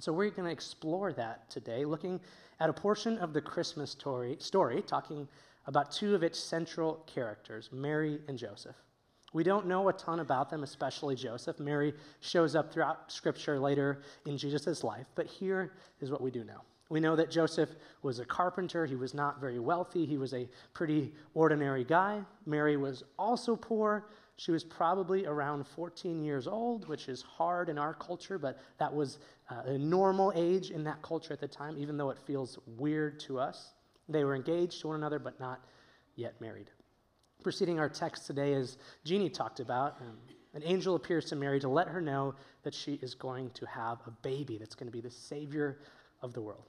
So, 0.00 0.12
we're 0.12 0.30
going 0.30 0.44
to 0.46 0.52
explore 0.52 1.12
that 1.14 1.48
today, 1.48 1.84
looking 1.84 2.20
at 2.60 2.68
a 2.68 2.72
portion 2.72 3.18
of 3.18 3.32
the 3.32 3.40
Christmas 3.40 3.90
story, 3.90 4.36
story 4.38 4.82
talking 4.82 5.26
about 5.66 5.90
two 5.90 6.14
of 6.14 6.22
its 6.22 6.38
central 6.38 7.02
characters, 7.06 7.70
Mary 7.72 8.20
and 8.28 8.38
Joseph. 8.38 8.76
We 9.32 9.42
don't 9.42 9.66
know 9.66 9.88
a 9.88 9.92
ton 9.92 10.20
about 10.20 10.48
them, 10.48 10.62
especially 10.62 11.14
Joseph. 11.14 11.58
Mary 11.58 11.92
shows 12.20 12.54
up 12.54 12.72
throughout 12.72 13.10
Scripture 13.12 13.58
later 13.58 14.02
in 14.24 14.38
Jesus' 14.38 14.84
life, 14.84 15.06
but 15.14 15.26
here 15.26 15.72
is 16.00 16.10
what 16.10 16.22
we 16.22 16.30
do 16.30 16.44
know. 16.44 16.62
We 16.88 17.00
know 17.00 17.16
that 17.16 17.30
Joseph 17.30 17.70
was 18.02 18.20
a 18.20 18.24
carpenter. 18.24 18.86
He 18.86 18.94
was 18.94 19.12
not 19.12 19.40
very 19.40 19.58
wealthy. 19.58 20.06
He 20.06 20.18
was 20.18 20.32
a 20.32 20.48
pretty 20.72 21.12
ordinary 21.34 21.84
guy. 21.84 22.22
Mary 22.46 22.76
was 22.76 23.02
also 23.18 23.56
poor. 23.56 24.06
She 24.36 24.52
was 24.52 24.64
probably 24.64 25.24
around 25.24 25.66
14 25.66 26.22
years 26.22 26.46
old, 26.46 26.88
which 26.88 27.08
is 27.08 27.22
hard 27.22 27.70
in 27.70 27.78
our 27.78 27.94
culture, 27.94 28.38
but 28.38 28.58
that 28.78 28.94
was 28.94 29.18
uh, 29.50 29.62
a 29.64 29.78
normal 29.78 30.32
age 30.36 30.70
in 30.70 30.84
that 30.84 31.00
culture 31.00 31.32
at 31.32 31.40
the 31.40 31.48
time, 31.48 31.76
even 31.78 31.96
though 31.96 32.10
it 32.10 32.18
feels 32.26 32.58
weird 32.66 33.18
to 33.20 33.38
us. 33.38 33.72
They 34.08 34.24
were 34.24 34.34
engaged 34.34 34.82
to 34.82 34.88
one 34.88 34.96
another, 34.96 35.18
but 35.18 35.40
not 35.40 35.64
yet 36.16 36.38
married. 36.40 36.70
Preceding 37.42 37.78
our 37.78 37.88
text 37.88 38.26
today, 38.26 38.52
as 38.52 38.76
Jeannie 39.04 39.30
talked 39.30 39.60
about, 39.60 39.96
um, 40.00 40.18
an 40.52 40.62
angel 40.64 40.96
appears 40.96 41.24
to 41.26 41.36
Mary 41.36 41.60
to 41.60 41.68
let 41.68 41.88
her 41.88 42.00
know 42.00 42.34
that 42.62 42.74
she 42.74 42.94
is 43.02 43.14
going 43.14 43.50
to 43.50 43.66
have 43.66 43.98
a 44.06 44.10
baby 44.10 44.58
that's 44.58 44.74
going 44.74 44.86
to 44.86 44.92
be 44.92 45.00
the 45.00 45.10
Savior 45.10 45.78
of 46.22 46.34
the 46.34 46.40
world. 46.40 46.64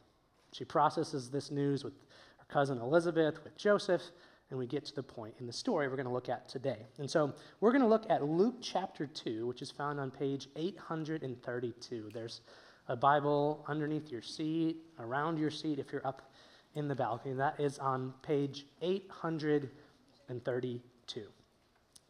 She 0.53 0.63
processes 0.65 1.29
this 1.29 1.51
news 1.51 1.83
with 1.83 1.93
her 2.37 2.45
cousin 2.49 2.79
Elizabeth, 2.79 3.43
with 3.43 3.57
Joseph, 3.57 4.01
and 4.49 4.57
we 4.57 4.65
get 4.65 4.85
to 4.85 4.95
the 4.95 5.03
point 5.03 5.35
in 5.39 5.45
the 5.45 5.53
story 5.53 5.87
we're 5.87 5.95
going 5.95 6.07
to 6.07 6.13
look 6.13 6.29
at 6.29 6.47
today. 6.47 6.85
And 6.99 7.09
so 7.09 7.33
we're 7.59 7.71
going 7.71 7.81
to 7.81 7.87
look 7.87 8.05
at 8.09 8.23
Luke 8.23 8.55
chapter 8.61 9.05
2, 9.05 9.45
which 9.45 9.61
is 9.61 9.71
found 9.71 9.99
on 9.99 10.09
page 10.09 10.47
832. 10.55 12.11
There's 12.13 12.41
a 12.87 12.95
Bible 12.95 13.65
underneath 13.67 14.09
your 14.09 14.21
seat, 14.21 14.77
around 14.99 15.37
your 15.37 15.51
seat 15.51 15.79
if 15.79 15.91
you're 15.91 16.07
up 16.07 16.31
in 16.75 16.87
the 16.87 16.95
balcony. 16.95 17.35
That 17.35 17.59
is 17.59 17.77
on 17.79 18.13
page 18.21 18.65
832. 18.81 21.23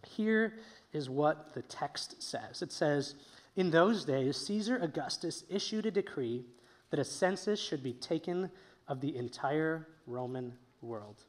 Here 0.05 0.53
is 0.93 1.09
what 1.09 1.53
the 1.53 1.63
text 1.63 2.21
says 2.21 2.61
it 2.61 2.71
says, 2.71 3.15
In 3.55 3.71
those 3.71 4.05
days, 4.05 4.37
Caesar 4.37 4.77
Augustus 4.77 5.43
issued 5.49 5.87
a 5.87 5.91
decree 5.91 6.45
that 6.91 6.99
a 6.99 7.03
census 7.03 7.59
should 7.59 7.83
be 7.83 7.93
taken 7.93 8.51
of 8.87 9.01
the 9.01 9.15
entire 9.15 9.87
Roman 10.05 10.53
world. 10.81 11.23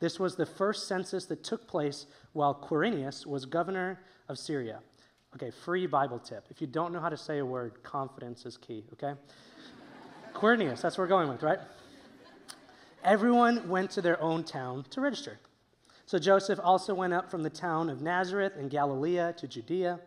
This 0.00 0.18
was 0.18 0.34
the 0.34 0.46
first 0.46 0.88
census 0.88 1.26
that 1.26 1.44
took 1.44 1.68
place 1.68 2.06
while 2.32 2.54
Quirinius 2.54 3.26
was 3.26 3.44
governor 3.44 4.00
of 4.28 4.38
Syria. 4.38 4.80
Okay, 5.36 5.50
free 5.50 5.86
Bible 5.86 6.18
tip. 6.18 6.46
If 6.50 6.60
you 6.60 6.66
don't 6.66 6.92
know 6.92 7.00
how 7.00 7.10
to 7.10 7.16
say 7.16 7.38
a 7.38 7.46
word, 7.46 7.82
confidence 7.82 8.46
is 8.46 8.56
key, 8.56 8.84
okay? 8.94 9.12
Quirinius, 10.34 10.80
that's 10.80 10.96
what 10.96 11.04
we're 11.04 11.08
going 11.08 11.28
with, 11.28 11.42
right? 11.42 11.60
Everyone 13.04 13.68
went 13.68 13.90
to 13.92 14.02
their 14.02 14.20
own 14.20 14.42
town 14.42 14.84
to 14.90 15.00
register. 15.00 15.38
So 16.06 16.18
Joseph 16.18 16.58
also 16.62 16.94
went 16.94 17.12
up 17.12 17.30
from 17.30 17.42
the 17.42 17.50
town 17.50 17.88
of 17.88 18.00
Nazareth 18.00 18.56
in 18.58 18.68
Galilee 18.68 19.20
to 19.36 19.46
Judea, 19.46 20.00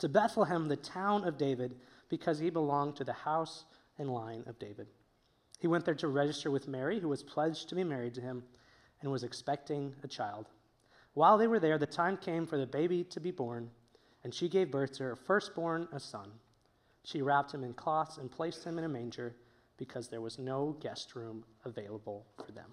to 0.00 0.08
Bethlehem, 0.08 0.68
the 0.68 0.76
town 0.76 1.24
of 1.24 1.38
David, 1.38 1.76
because 2.08 2.38
he 2.38 2.50
belonged 2.50 2.96
to 2.96 3.04
the 3.04 3.12
house 3.12 3.64
and 3.98 4.12
line 4.12 4.44
of 4.46 4.58
David. 4.58 4.88
He 5.58 5.68
went 5.68 5.84
there 5.84 5.94
to 5.94 6.08
register 6.08 6.50
with 6.50 6.68
Mary, 6.68 7.00
who 7.00 7.08
was 7.08 7.22
pledged 7.22 7.68
to 7.70 7.74
be 7.74 7.84
married 7.84 8.14
to 8.14 8.20
him 8.20 8.42
and 9.02 9.10
was 9.10 9.22
expecting 9.22 9.94
a 10.02 10.08
child. 10.08 10.46
While 11.14 11.38
they 11.38 11.46
were 11.46 11.60
there, 11.60 11.78
the 11.78 11.86
time 11.86 12.16
came 12.16 12.46
for 12.46 12.58
the 12.58 12.66
baby 12.66 13.04
to 13.04 13.20
be 13.20 13.30
born, 13.30 13.70
and 14.24 14.34
she 14.34 14.48
gave 14.48 14.70
birth 14.70 14.92
to 14.94 15.04
her 15.04 15.16
firstborn, 15.16 15.88
a 15.92 16.00
son. 16.00 16.30
She 17.04 17.22
wrapped 17.22 17.54
him 17.54 17.64
in 17.64 17.72
cloths 17.72 18.18
and 18.18 18.30
placed 18.30 18.64
him 18.64 18.78
in 18.78 18.84
a 18.84 18.88
manger 18.88 19.34
because 19.76 20.08
there 20.08 20.20
was 20.20 20.38
no 20.38 20.76
guest 20.80 21.14
room 21.14 21.44
available 21.64 22.26
for 22.44 22.52
them. 22.52 22.72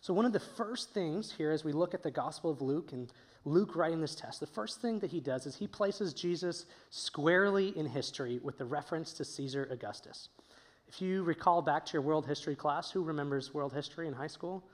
So, 0.00 0.12
one 0.12 0.24
of 0.24 0.32
the 0.32 0.40
first 0.40 0.92
things 0.92 1.32
here 1.32 1.50
as 1.50 1.64
we 1.64 1.72
look 1.72 1.94
at 1.94 2.02
the 2.02 2.10
Gospel 2.10 2.50
of 2.50 2.60
Luke 2.60 2.92
and 2.92 3.12
Luke 3.44 3.76
writing 3.76 4.00
this 4.00 4.14
test, 4.14 4.40
the 4.40 4.46
first 4.46 4.80
thing 4.80 4.98
that 4.98 5.10
he 5.10 5.20
does 5.20 5.46
is 5.46 5.54
he 5.54 5.66
places 5.66 6.12
Jesus 6.12 6.66
squarely 6.90 7.68
in 7.78 7.86
history 7.86 8.40
with 8.42 8.58
the 8.58 8.64
reference 8.64 9.12
to 9.14 9.24
Caesar 9.24 9.68
Augustus. 9.70 10.28
If 10.88 11.00
you 11.00 11.22
recall 11.22 11.62
back 11.62 11.86
to 11.86 11.92
your 11.92 12.02
world 12.02 12.26
history 12.26 12.56
class, 12.56 12.90
who 12.90 13.02
remembers 13.02 13.54
world 13.54 13.72
history 13.72 14.06
in 14.06 14.12
high 14.12 14.26
school? 14.26 14.64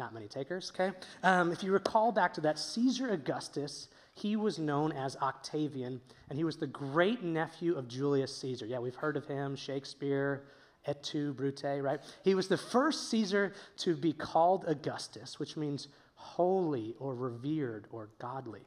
Not 0.00 0.14
many 0.14 0.28
takers, 0.28 0.72
okay? 0.74 0.96
Um, 1.22 1.52
if 1.52 1.62
you 1.62 1.72
recall 1.72 2.10
back 2.10 2.32
to 2.32 2.40
that, 2.40 2.58
Caesar 2.58 3.10
Augustus, 3.10 3.88
he 4.14 4.34
was 4.34 4.58
known 4.58 4.92
as 4.92 5.14
Octavian, 5.16 6.00
and 6.30 6.38
he 6.38 6.42
was 6.42 6.56
the 6.56 6.66
great 6.66 7.22
nephew 7.22 7.74
of 7.76 7.86
Julius 7.86 8.34
Caesar. 8.38 8.64
Yeah, 8.64 8.78
we've 8.78 8.94
heard 8.94 9.18
of 9.18 9.26
him, 9.26 9.54
Shakespeare, 9.54 10.44
et 10.86 11.02
tu, 11.02 11.34
Brute, 11.34 11.82
right? 11.82 12.00
He 12.24 12.34
was 12.34 12.48
the 12.48 12.56
first 12.56 13.10
Caesar 13.10 13.52
to 13.80 13.94
be 13.94 14.14
called 14.14 14.64
Augustus, 14.66 15.38
which 15.38 15.58
means 15.58 15.88
holy 16.14 16.94
or 16.98 17.14
revered 17.14 17.86
or 17.92 18.08
godly. 18.18 18.62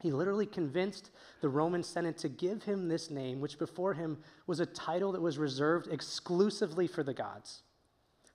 He 0.00 0.12
literally 0.12 0.46
convinced 0.46 1.10
the 1.40 1.48
Roman 1.48 1.82
Senate 1.82 2.18
to 2.18 2.28
give 2.28 2.62
him 2.62 2.86
this 2.86 3.10
name, 3.10 3.40
which 3.40 3.58
before 3.58 3.94
him 3.94 4.18
was 4.46 4.60
a 4.60 4.66
title 4.66 5.10
that 5.10 5.20
was 5.22 5.38
reserved 5.38 5.88
exclusively 5.88 6.86
for 6.86 7.02
the 7.02 7.14
gods. 7.14 7.62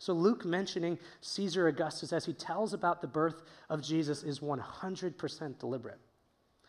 So, 0.01 0.13
Luke 0.13 0.45
mentioning 0.45 0.97
Caesar 1.21 1.67
Augustus 1.67 2.11
as 2.11 2.25
he 2.25 2.33
tells 2.33 2.73
about 2.73 3.01
the 3.01 3.07
birth 3.07 3.43
of 3.69 3.83
Jesus 3.83 4.23
is 4.23 4.39
100% 4.39 5.59
deliberate. 5.59 5.99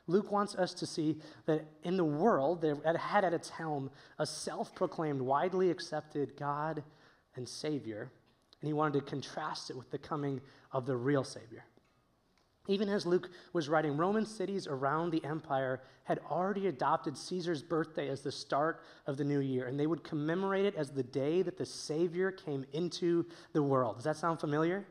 Luke 0.06 0.30
wants 0.30 0.54
us 0.54 0.74
to 0.74 0.84
see 0.84 1.16
that 1.46 1.64
in 1.82 1.96
the 1.96 2.04
world, 2.04 2.60
there 2.60 2.76
had 2.94 3.24
at 3.24 3.32
its 3.32 3.48
helm 3.48 3.90
a 4.18 4.26
self 4.26 4.74
proclaimed, 4.74 5.22
widely 5.22 5.70
accepted 5.70 6.36
God 6.36 6.82
and 7.34 7.48
Savior, 7.48 8.10
and 8.60 8.66
he 8.68 8.74
wanted 8.74 8.98
to 8.98 9.10
contrast 9.10 9.70
it 9.70 9.78
with 9.78 9.90
the 9.90 9.96
coming 9.96 10.38
of 10.70 10.84
the 10.84 10.94
real 10.94 11.24
Savior. 11.24 11.64
Even 12.68 12.88
as 12.88 13.06
Luke 13.06 13.30
was 13.52 13.68
writing, 13.68 13.96
Roman 13.96 14.24
cities 14.24 14.68
around 14.68 15.10
the 15.10 15.24
empire 15.24 15.80
had 16.04 16.20
already 16.30 16.68
adopted 16.68 17.16
Caesar's 17.16 17.62
birthday 17.62 18.08
as 18.08 18.22
the 18.22 18.30
start 18.30 18.82
of 19.06 19.16
the 19.16 19.24
new 19.24 19.40
year, 19.40 19.66
and 19.66 19.78
they 19.78 19.88
would 19.88 20.04
commemorate 20.04 20.64
it 20.64 20.76
as 20.76 20.90
the 20.90 21.02
day 21.02 21.42
that 21.42 21.58
the 21.58 21.66
Savior 21.66 22.30
came 22.30 22.64
into 22.72 23.26
the 23.52 23.62
world. 23.62 23.96
Does 23.96 24.04
that 24.04 24.16
sound 24.16 24.38
familiar? 24.38 24.86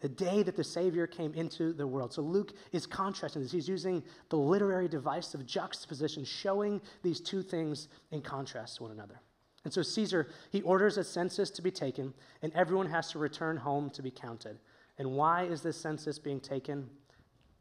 The 0.00 0.08
day 0.08 0.44
that 0.44 0.54
the 0.54 0.62
Savior 0.62 1.06
came 1.06 1.34
into 1.34 1.72
the 1.72 1.86
world. 1.86 2.12
So 2.12 2.22
Luke 2.22 2.52
is 2.72 2.86
contrasting 2.86 3.42
this. 3.42 3.50
He's 3.50 3.68
using 3.68 4.02
the 4.28 4.36
literary 4.36 4.86
device 4.86 5.34
of 5.34 5.46
juxtaposition, 5.46 6.24
showing 6.24 6.80
these 7.02 7.20
two 7.20 7.42
things 7.42 7.88
in 8.12 8.22
contrast 8.22 8.76
to 8.76 8.84
one 8.84 8.92
another. 8.92 9.20
And 9.64 9.72
so 9.72 9.82
Caesar, 9.82 10.28
he 10.52 10.62
orders 10.62 10.98
a 10.98 11.04
census 11.04 11.50
to 11.50 11.62
be 11.62 11.70
taken, 11.70 12.12
and 12.42 12.52
everyone 12.52 12.86
has 12.90 13.10
to 13.12 13.18
return 13.18 13.56
home 13.56 13.90
to 13.90 14.02
be 14.02 14.10
counted. 14.10 14.58
And 14.98 15.12
why 15.12 15.44
is 15.44 15.62
this 15.62 15.76
census 15.76 16.18
being 16.18 16.40
taken? 16.40 16.88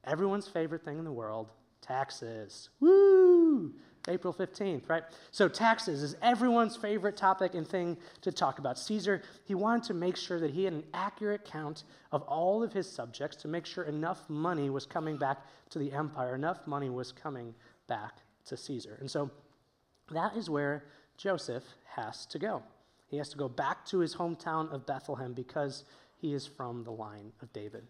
Everyone's 0.04 0.48
favorite 0.48 0.84
thing 0.84 1.00
in 1.00 1.06
the 1.06 1.12
world 1.12 1.50
taxes. 1.82 2.70
Woo! 2.80 3.74
April 4.10 4.34
15th, 4.34 4.90
right? 4.90 5.04
So, 5.32 5.48
taxes 5.48 6.04
is 6.04 6.18
everyone's 6.22 6.76
favorite 6.76 7.16
topic 7.16 7.56
and 7.56 7.66
thing 7.66 7.98
to 8.22 8.34
talk 8.34 8.60
about. 8.60 8.78
Caesar, 8.78 9.22
he 9.46 9.56
wanted 9.56 9.84
to 9.84 9.94
make 9.94 10.18
sure 10.18 10.42
that 10.42 10.52
he 10.52 10.66
had 10.66 10.74
an 10.74 10.84
accurate 10.94 11.46
count 11.46 11.84
of 12.12 12.22
all 12.24 12.64
of 12.64 12.74
his 12.74 12.90
subjects 12.90 13.38
to 13.38 13.48
make 13.48 13.66
sure 13.66 13.86
enough 13.86 14.30
money 14.30 14.70
was 14.70 14.86
coming 14.86 15.16
back 15.16 15.46
to 15.70 15.80
the 15.80 15.92
empire, 15.94 16.36
enough 16.36 16.68
money 16.68 16.90
was 16.90 17.14
coming 17.14 17.56
back 17.88 18.18
to 18.46 18.58
Caesar. 18.58 18.98
And 19.00 19.10
so, 19.10 19.32
that 20.12 20.36
is 20.36 20.50
where 20.50 20.86
Joseph 21.16 21.64
has 21.96 22.26
to 22.28 22.40
go. 22.40 22.62
He 23.08 23.18
has 23.18 23.30
to 23.30 23.38
go 23.38 23.48
back 23.48 23.86
to 23.86 24.00
his 24.00 24.16
hometown 24.16 24.70
of 24.74 24.86
Bethlehem 24.86 25.34
because 25.34 25.86
he 26.24 26.34
is 26.34 26.48
from 26.48 26.86
the 26.86 26.92
line 26.92 27.34
of 27.42 27.52
David. 27.52 27.84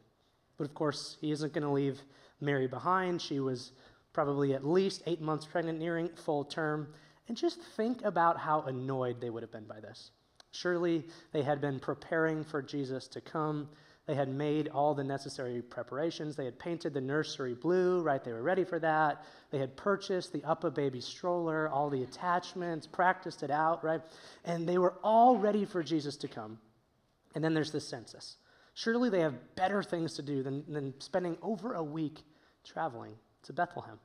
But 0.57 0.63
of 0.63 0.73
course, 0.73 1.17
he 1.21 1.31
isn't 1.31 1.53
going 1.53 1.63
to 1.63 1.69
leave 1.69 2.01
Mary 2.41 2.65
behind. 2.65 3.21
She 3.21 3.39
was 3.39 3.71
probably 4.11 4.55
at 4.55 4.65
least 4.65 5.03
eight 5.05 5.21
months 5.21 5.45
pregnant, 5.45 5.77
nearing 5.77 6.09
full 6.09 6.43
term. 6.43 6.87
And 7.27 7.37
just 7.37 7.61
think 7.77 8.03
about 8.03 8.39
how 8.39 8.61
annoyed 8.63 9.21
they 9.21 9.29
would 9.29 9.43
have 9.43 9.51
been 9.51 9.67
by 9.67 9.79
this. 9.79 10.09
Surely 10.51 11.05
they 11.31 11.43
had 11.43 11.61
been 11.61 11.79
preparing 11.79 12.43
for 12.43 12.63
Jesus 12.63 13.07
to 13.09 13.21
come. 13.21 13.69
They 14.07 14.15
had 14.15 14.29
made 14.29 14.67
all 14.67 14.95
the 14.95 15.03
necessary 15.03 15.61
preparations. 15.61 16.35
They 16.35 16.45
had 16.45 16.57
painted 16.57 16.95
the 16.95 17.01
nursery 17.01 17.53
blue, 17.53 18.01
right? 18.01 18.23
They 18.23 18.33
were 18.33 18.41
ready 18.41 18.63
for 18.63 18.79
that. 18.79 19.23
They 19.51 19.59
had 19.59 19.77
purchased 19.77 20.33
the 20.33 20.39
UPPAbaby 20.39 21.03
stroller, 21.03 21.69
all 21.69 21.91
the 21.91 22.01
attachments, 22.01 22.87
practiced 22.87 23.43
it 23.43 23.51
out, 23.51 23.83
right? 23.83 24.01
And 24.43 24.67
they 24.67 24.79
were 24.79 24.95
all 25.03 25.37
ready 25.37 25.65
for 25.65 25.83
Jesus 25.83 26.17
to 26.17 26.27
come. 26.27 26.57
And 27.35 27.43
then 27.43 27.53
there's 27.53 27.71
the 27.71 27.81
census. 27.81 28.37
Surely 28.73 29.09
they 29.09 29.19
have 29.19 29.55
better 29.55 29.83
things 29.83 30.13
to 30.15 30.21
do 30.21 30.43
than, 30.43 30.63
than 30.67 30.93
spending 30.99 31.37
over 31.41 31.73
a 31.73 31.83
week 31.83 32.23
traveling 32.63 33.15
to 33.43 33.53
Bethlehem. 33.53 33.99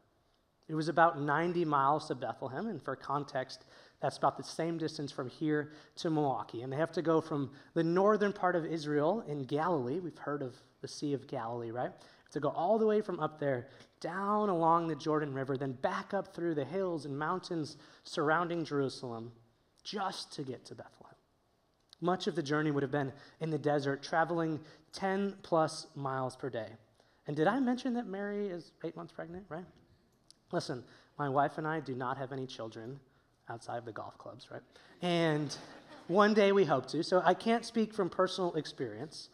It 0.68 0.74
was 0.74 0.88
about 0.88 1.18
90 1.18 1.64
miles 1.64 2.08
to 2.08 2.14
Bethlehem, 2.14 2.66
and 2.66 2.82
for 2.82 2.94
context, 2.94 3.64
that's 4.02 4.18
about 4.18 4.36
the 4.36 4.42
same 4.42 4.76
distance 4.76 5.10
from 5.10 5.30
here 5.30 5.72
to 5.96 6.10
Milwaukee. 6.10 6.60
And 6.60 6.70
they 6.70 6.76
have 6.76 6.92
to 6.92 7.02
go 7.02 7.22
from 7.22 7.50
the 7.72 7.82
northern 7.82 8.34
part 8.34 8.54
of 8.54 8.66
Israel 8.66 9.24
in 9.26 9.44
Galilee. 9.44 9.98
We've 9.98 10.18
heard 10.18 10.42
of 10.42 10.54
the 10.82 10.88
Sea 10.88 11.14
of 11.14 11.26
Galilee, 11.26 11.70
right? 11.70 11.92
To 12.32 12.40
go 12.40 12.50
all 12.50 12.78
the 12.78 12.86
way 12.86 13.00
from 13.00 13.18
up 13.18 13.40
there 13.40 13.68
down 14.00 14.50
along 14.50 14.88
the 14.88 14.94
Jordan 14.94 15.32
River, 15.32 15.56
then 15.56 15.72
back 15.72 16.12
up 16.12 16.34
through 16.34 16.54
the 16.54 16.64
hills 16.66 17.06
and 17.06 17.18
mountains 17.18 17.78
surrounding 18.04 18.62
Jerusalem 18.64 19.32
just 19.82 20.32
to 20.34 20.42
get 20.42 20.66
to 20.66 20.74
Bethlehem. 20.74 21.07
Much 22.00 22.26
of 22.26 22.34
the 22.34 22.42
journey 22.42 22.70
would 22.70 22.82
have 22.82 22.92
been 22.92 23.12
in 23.40 23.50
the 23.50 23.58
desert, 23.58 24.02
traveling 24.02 24.60
10 24.92 25.36
plus 25.42 25.86
miles 25.94 26.36
per 26.36 26.48
day. 26.48 26.68
And 27.26 27.36
did 27.36 27.46
I 27.46 27.60
mention 27.60 27.94
that 27.94 28.06
Mary 28.06 28.48
is 28.48 28.72
eight 28.84 28.96
months 28.96 29.12
pregnant, 29.12 29.44
right? 29.48 29.66
Listen, 30.52 30.82
my 31.18 31.28
wife 31.28 31.58
and 31.58 31.66
I 31.66 31.80
do 31.80 31.94
not 31.94 32.16
have 32.16 32.32
any 32.32 32.46
children 32.46 32.98
outside 33.48 33.76
of 33.78 33.84
the 33.84 33.92
golf 33.92 34.16
clubs, 34.18 34.50
right? 34.50 34.62
And 35.02 35.54
one 36.06 36.32
day 36.32 36.52
we 36.52 36.64
hope 36.64 36.86
to. 36.88 37.02
So 37.02 37.22
I 37.24 37.34
can't 37.34 37.64
speak 37.64 37.92
from 37.92 38.08
personal 38.08 38.54
experience, 38.54 39.28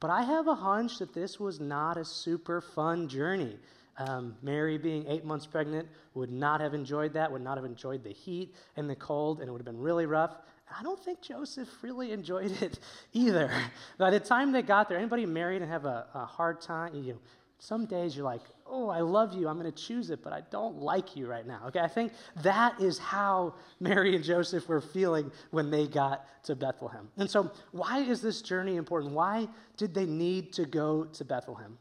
but 0.00 0.10
I 0.10 0.22
have 0.22 0.46
a 0.48 0.54
hunch 0.54 0.98
that 0.98 1.14
this 1.14 1.40
was 1.40 1.60
not 1.60 1.96
a 1.96 2.04
super 2.04 2.60
fun 2.60 3.08
journey. 3.08 3.56
Um, 3.98 4.36
Mary, 4.42 4.78
being 4.78 5.06
eight 5.06 5.24
months 5.24 5.46
pregnant, 5.46 5.88
would 6.14 6.30
not 6.30 6.60
have 6.60 6.74
enjoyed 6.74 7.12
that, 7.14 7.30
would 7.30 7.42
not 7.42 7.56
have 7.56 7.64
enjoyed 7.64 8.02
the 8.02 8.12
heat 8.12 8.54
and 8.76 8.88
the 8.88 8.96
cold, 8.96 9.40
and 9.40 9.48
it 9.48 9.52
would 9.52 9.60
have 9.60 9.66
been 9.66 9.80
really 9.80 10.06
rough. 10.06 10.36
I 10.78 10.82
don't 10.82 10.98
think 10.98 11.20
Joseph 11.20 11.68
really 11.82 12.12
enjoyed 12.12 12.50
it 12.62 12.78
either. 13.12 13.50
By 13.98 14.10
the 14.10 14.20
time 14.20 14.52
they 14.52 14.62
got 14.62 14.88
there, 14.88 14.98
anybody 14.98 15.26
married 15.26 15.62
and 15.62 15.70
have 15.70 15.84
a, 15.84 16.06
a 16.14 16.24
hard 16.24 16.60
time, 16.60 16.94
you 16.94 17.12
know, 17.12 17.18
some 17.62 17.86
days 17.86 18.16
you're 18.16 18.24
like, 18.24 18.42
oh, 18.66 18.88
I 18.88 19.02
love 19.02 19.34
you, 19.34 19.46
I'm 19.46 19.56
going 19.56 19.70
to 19.70 19.82
choose 19.86 20.10
it, 20.10 20.24
but 20.24 20.32
I 20.32 20.42
don't 20.50 20.78
like 20.78 21.14
you 21.14 21.28
right 21.28 21.46
now. 21.46 21.60
Okay, 21.68 21.78
I 21.78 21.86
think 21.86 22.12
that 22.42 22.80
is 22.80 22.98
how 22.98 23.54
Mary 23.78 24.16
and 24.16 24.24
Joseph 24.24 24.66
were 24.66 24.80
feeling 24.80 25.30
when 25.52 25.70
they 25.70 25.86
got 25.86 26.26
to 26.46 26.56
Bethlehem. 26.56 27.08
And 27.18 27.30
so, 27.30 27.52
why 27.70 28.00
is 28.00 28.20
this 28.20 28.42
journey 28.42 28.74
important? 28.74 29.12
Why 29.12 29.46
did 29.76 29.94
they 29.94 30.06
need 30.06 30.52
to 30.54 30.64
go 30.64 31.04
to 31.04 31.24
Bethlehem? 31.24 31.78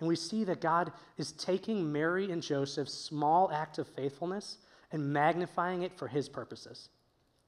And 0.00 0.08
we 0.08 0.16
see 0.16 0.42
that 0.44 0.60
God 0.60 0.90
is 1.16 1.30
taking 1.30 1.92
Mary 1.92 2.32
and 2.32 2.42
Joseph's 2.42 2.92
small 2.92 3.52
act 3.52 3.78
of 3.78 3.86
faithfulness 3.86 4.58
and 4.90 5.12
magnifying 5.12 5.82
it 5.82 5.96
for 5.96 6.08
his 6.08 6.28
purposes. 6.28 6.88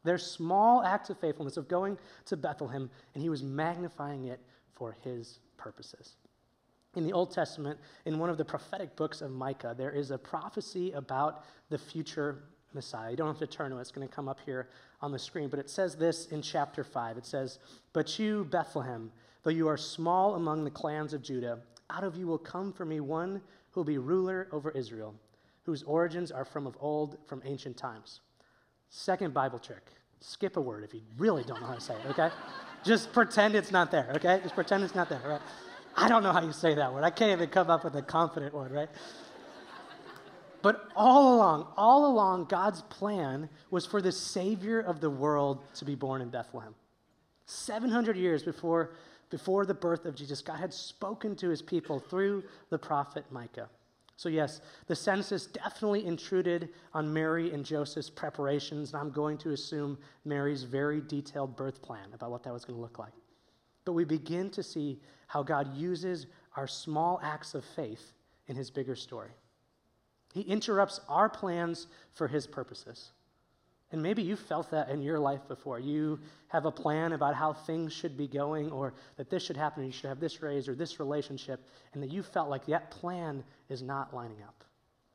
Their 0.07 0.19
small 0.19 0.83
act 0.83 1.11
of 1.11 1.19
faithfulness 1.19 1.57
of 1.57 1.69
going 1.69 1.99
to 2.27 2.37
Bethlehem, 2.37 2.89
and 3.15 3.23
he 3.23 3.29
was 3.29 3.43
magnifying 3.43 4.27
it 4.27 4.41
for 4.73 4.97
his 5.03 5.41
purposes. 5.57 6.17
In 6.95 7.05
the 7.05 7.13
Old 7.13 7.31
Testament, 7.31 7.79
in 8.07 8.19
one 8.19 8.31
of 8.31 8.39
the 8.39 8.45
prophetic 8.45 8.97
books 8.97 9.21
of 9.21 9.31
Micah, 9.31 9.75
there 9.77 9.91
is 9.91 10.11
a 10.11 10.17
prophecy 10.17 10.93
about 10.93 11.45
the 11.69 11.77
future 11.77 12.45
Messiah. 12.73 13.11
You 13.11 13.17
don't 13.17 13.27
have 13.27 13.39
to 13.39 13.47
turn 13.47 13.73
to 13.73 13.79
it, 13.79 13.81
it's 13.81 13.91
going 13.91 14.07
to 14.07 14.15
come 14.15 14.29
up 14.29 14.39
here 14.47 14.69
on 15.03 15.11
the 15.11 15.19
screen. 15.19 15.49
But 15.49 15.59
it 15.59 15.69
says 15.69 15.97
this 15.97 16.27
in 16.27 16.41
chapter 16.41 16.85
5. 16.85 17.19
It 17.19 17.27
says, 17.27 17.59
But 17.93 18.19
you, 18.19 18.45
Bethlehem, 18.45 19.11
though 19.43 19.51
you 19.51 19.67
are 19.67 19.77
small 19.77 20.37
among 20.37 20.65
the 20.65 20.71
clans 20.71 21.13
of 21.13 21.23
Judah, 21.23 21.59
out 21.91 22.05
of 22.05 22.17
you 22.17 22.27
will 22.27 22.39
come 22.39 22.73
for 22.73 22.85
me 22.85 23.01
one 23.01 23.41
who 23.71 23.81
will 23.81 23.85
be 23.85 23.99
ruler 23.99 24.49
over 24.53 24.71
Israel, 24.71 25.15
whose 25.65 25.83
origins 25.83 26.31
are 26.31 26.45
from 26.45 26.67
of 26.67 26.77
old, 26.81 27.19
from 27.27 27.43
ancient 27.45 27.77
times. 27.77 28.21
Second 28.89 29.35
Bible 29.35 29.59
trick 29.59 29.91
skip 30.21 30.57
a 30.57 30.61
word 30.61 30.85
if 30.85 30.95
you 30.95 31.01
really 31.19 31.45
don't 31.45 31.61
know 31.61 31.67
how 31.67 31.75
to 31.75 31.81
say 31.81 31.95
it, 31.95 32.11
okay? 32.11 32.31
Just 32.85 33.13
pretend 33.13 33.55
it's 33.55 33.71
not 33.71 33.91
there, 33.91 34.11
okay? 34.15 34.41
Just 34.43 34.55
pretend 34.55 34.85
it's 34.85 34.95
not 34.95 35.09
there, 35.09 35.21
right? 35.25 35.41
I 35.97 36.09
don't 36.09 36.23
know 36.23 36.33
how 36.33 36.43
you 36.43 36.53
say 36.53 36.75
that 36.75 36.93
word. 36.93 37.05
I 37.05 37.11
can't 37.11 37.33
even 37.33 37.49
come 37.49 37.71
up 37.71 37.85
with 37.85 37.95
a 37.95 38.03
confident 38.03 38.55
one, 38.55 38.71
right? 38.73 38.89
But 40.63 40.89
all 40.97 41.37
along, 41.37 41.69
all 41.77 42.07
along, 42.07 42.47
God's 42.47 42.83
plan 42.83 43.49
was 43.71 43.87
for 43.87 44.03
the 44.03 44.13
Savior 44.13 44.81
of 44.81 45.01
the 45.01 45.11
world 45.11 45.63
to 45.77 45.85
be 45.85 45.95
born 45.95 46.21
in 46.21 46.29
Bethlehem. 46.29 46.75
700 47.47 48.17
years 48.17 48.43
before, 48.43 48.91
before 49.31 49.65
the 49.65 49.75
birth 49.75 50.05
of 50.07 50.17
Jesus, 50.17 50.41
God 50.41 50.59
had 50.59 50.75
spoken 50.75 51.37
to 51.37 51.49
his 51.49 51.63
people 51.63 52.01
through 52.01 52.43
the 52.71 52.79
prophet 52.79 53.25
Micah. 53.31 53.69
So, 54.17 54.31
yes, 54.31 54.63
the 54.87 54.97
census 54.97 55.47
definitely 55.47 56.07
intruded 56.07 56.71
on 56.95 57.13
Mary 57.13 57.53
and 57.53 57.65
Joseph's 57.65 58.09
preparations, 58.09 58.93
and 58.93 59.01
I'm 59.01 59.11
going 59.11 59.37
to 59.39 59.51
assume 59.51 59.99
Mary's 60.25 60.63
very 60.63 61.03
detailed 61.03 61.55
birth 61.55 61.83
plan 61.83 62.09
about 62.15 62.31
what 62.31 62.43
that 62.45 62.53
was 62.53 62.65
going 62.65 62.77
to 62.77 62.81
look 62.81 62.99
like. 62.99 63.13
But 63.85 63.93
we 63.93 64.05
begin 64.05 64.49
to 64.51 64.63
see 64.63 65.01
how 65.27 65.43
God 65.43 65.77
uses 65.77 66.27
our 66.57 66.67
small 66.67 67.21
acts 67.23 67.55
of 67.55 67.65
faith 67.65 68.15
in 68.47 68.57
his 68.57 68.71
bigger 68.71 68.97
story. 68.97 69.33
He 70.33 70.41
interrupts 70.43 71.01
our 71.09 71.29
plans 71.29 71.87
for 72.15 72.27
his 72.27 72.47
purposes. 72.47 73.11
And 73.93 74.03
maybe 74.03 74.23
you 74.23 74.35
felt 74.35 74.71
that 74.73 74.89
in 74.89 75.01
your 75.01 75.19
life 75.19 75.47
before. 75.47 75.79
You 75.79 76.19
have 76.49 76.67
a 76.67 76.73
plan 76.73 77.13
about 77.13 77.37
how 77.37 77.53
things 77.53 77.93
should 77.93 78.17
be 78.17 78.27
going, 78.27 78.71
or 78.73 78.95
that 79.17 79.31
this 79.31 79.45
should 79.45 79.57
happen, 79.57 79.83
or 79.83 79.87
you 79.87 79.93
should 79.93 80.09
have 80.09 80.19
this 80.19 80.43
raise, 80.43 80.69
or 80.69 80.75
this 80.75 80.99
relationship, 80.99 81.65
and 81.93 82.03
that 82.03 82.11
you 82.11 82.23
felt 82.23 82.49
like 82.49 82.67
that 82.67 82.91
plan 82.91 83.45
is 83.69 83.83
not 83.83 84.13
lining 84.13 84.43
up. 84.43 84.65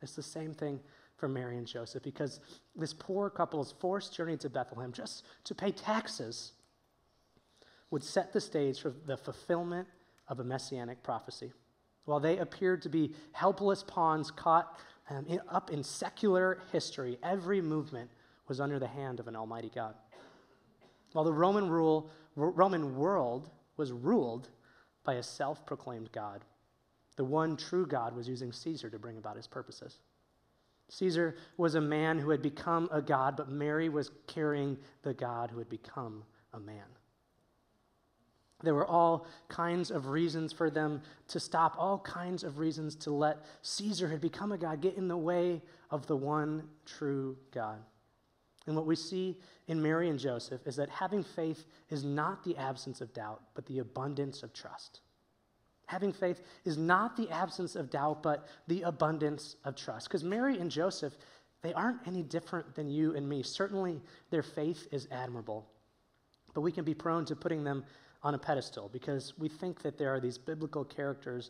It's 0.02 0.16
the 0.16 0.24
same 0.24 0.54
thing 0.54 0.80
for 1.18 1.28
Mary 1.28 1.58
and 1.58 1.68
Joseph, 1.68 2.02
because 2.02 2.40
this 2.76 2.94
poor 2.94 3.30
couple's 3.30 3.74
forced 3.80 4.16
journey 4.16 4.38
to 4.38 4.50
Bethlehem 4.50 4.92
just 4.94 5.26
to 5.44 5.54
pay 5.54 5.72
taxes 5.72 6.54
would 7.92 8.04
set 8.04 8.32
the 8.32 8.42
stage 8.42 8.80
for 8.80 8.94
the 9.06 9.18
fulfillment 9.18 9.88
of 10.30 10.40
a 10.40 10.44
messianic 10.44 11.04
prophecy. 11.04 11.52
While 12.06 12.22
they 12.22 12.38
appeared 12.38 12.82
to 12.84 12.90
be 12.90 13.14
helpless 13.34 13.84
pawns 13.84 14.32
caught 14.32 14.80
um, 15.10 15.26
in, 15.28 15.42
up 15.50 15.70
in 15.70 15.84
secular 15.84 16.60
history, 16.72 17.20
every 17.22 17.62
movement 17.62 18.10
was 18.52 18.60
under 18.60 18.80
the 18.80 18.88
hand 18.88 19.22
of 19.22 19.30
an 19.30 19.36
almighty 19.38 19.72
God. 19.74 19.96
While 21.14 21.24
the 21.24 21.32
Roman, 21.32 21.70
rule, 21.70 22.10
Roman 22.36 22.98
world 22.98 23.50
was 23.78 23.94
ruled 23.94 24.50
by 25.06 25.14
a 25.14 25.24
self 25.24 25.66
proclaimed 25.66 26.12
God, 26.12 26.44
the 27.16 27.24
one 27.24 27.56
true 27.56 27.86
God 27.86 28.14
was 28.14 28.28
using 28.28 28.52
Caesar 28.52 28.90
to 28.90 29.00
bring 29.00 29.18
about 29.18 29.38
his 29.38 29.48
purposes. 29.48 30.02
Caesar 30.90 31.38
was 31.56 31.76
a 31.76 31.82
man 31.82 32.20
who 32.20 32.30
had 32.30 32.42
become 32.42 32.90
a 32.92 33.02
God, 33.02 33.38
but 33.38 33.48
Mary 33.48 33.88
was 33.88 34.12
carrying 34.28 34.78
the 35.04 35.14
God 35.14 35.50
who 35.50 35.60
had 35.60 35.70
become 35.70 36.22
a 36.52 36.60
man. 36.60 36.84
There 38.64 38.76
were 38.76 38.86
all 38.86 39.28
kinds 39.48 39.92
of 39.92 40.08
reasons 40.08 40.52
for 40.52 40.70
them 40.70 41.02
to 41.30 41.40
stop, 41.40 41.78
all 41.78 42.00
kinds 42.00 42.44
of 42.44 42.60
reasons 42.60 42.96
to 42.98 43.12
let 43.12 43.46
Caesar 43.62 44.08
who 44.08 44.12
had 44.12 44.22
become 44.22 44.52
a 44.52 44.58
God 44.58 44.82
get 44.82 44.98
in 44.98 45.08
the 45.08 45.16
way 45.16 45.62
of 45.90 46.06
the 46.08 46.18
one 46.18 46.68
true 46.86 47.38
God. 47.54 47.80
And 48.68 48.76
what 48.76 48.86
we 48.86 48.96
see 48.96 49.38
in 49.68 49.82
Mary 49.82 50.10
and 50.10 50.20
Joseph 50.20 50.68
is 50.68 50.76
that 50.76 50.90
having 50.90 51.24
faith 51.24 51.66
is 51.90 52.04
not 52.04 52.44
the 52.44 52.56
absence 52.58 53.02
of 53.02 53.14
doubt, 53.14 53.42
but 53.56 53.66
the 53.66 53.80
abundance 53.80 54.44
of 54.44 54.54
trust. 54.54 55.02
Having 55.88 56.14
faith 56.14 56.42
is 56.64 56.78
not 56.78 57.18
the 57.18 57.30
absence 57.32 57.76
of 57.76 57.90
doubt, 57.90 58.24
but 58.24 58.48
the 58.68 58.84
abundance 58.84 59.56
of 59.66 59.76
trust. 59.76 60.08
Because 60.08 60.24
Mary 60.24 60.58
and 60.58 60.70
Joseph, 60.70 61.18
they 61.64 61.74
aren't 61.74 62.08
any 62.08 62.24
different 62.24 62.76
than 62.76 62.88
you 62.88 63.16
and 63.16 63.28
me. 63.28 63.44
Certainly, 63.44 64.02
their 64.30 64.44
faith 64.44 64.88
is 64.92 65.08
admirable, 65.12 65.68
but 66.54 66.62
we 66.62 66.72
can 66.72 66.86
be 66.86 66.94
prone 66.94 67.26
to 67.26 67.36
putting 67.36 67.64
them 67.64 67.84
on 68.24 68.36
a 68.36 68.38
pedestal 68.38 68.90
because 68.94 69.38
we 69.38 69.50
think 69.50 69.82
that 69.82 69.98
there 69.98 70.14
are 70.14 70.20
these 70.20 70.38
biblical 70.38 70.86
characters 70.86 71.50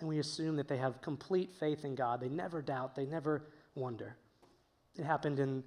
and 0.00 0.08
we 0.08 0.18
assume 0.18 0.56
that 0.56 0.68
they 0.68 0.76
have 0.76 1.00
complete 1.02 1.52
faith 1.52 1.84
in 1.84 1.94
God. 1.94 2.20
They 2.20 2.28
never 2.28 2.62
doubt, 2.62 2.94
they 2.94 3.06
never 3.06 3.42
wonder. 3.74 4.16
It 4.96 5.04
happened 5.04 5.38
in 5.38 5.62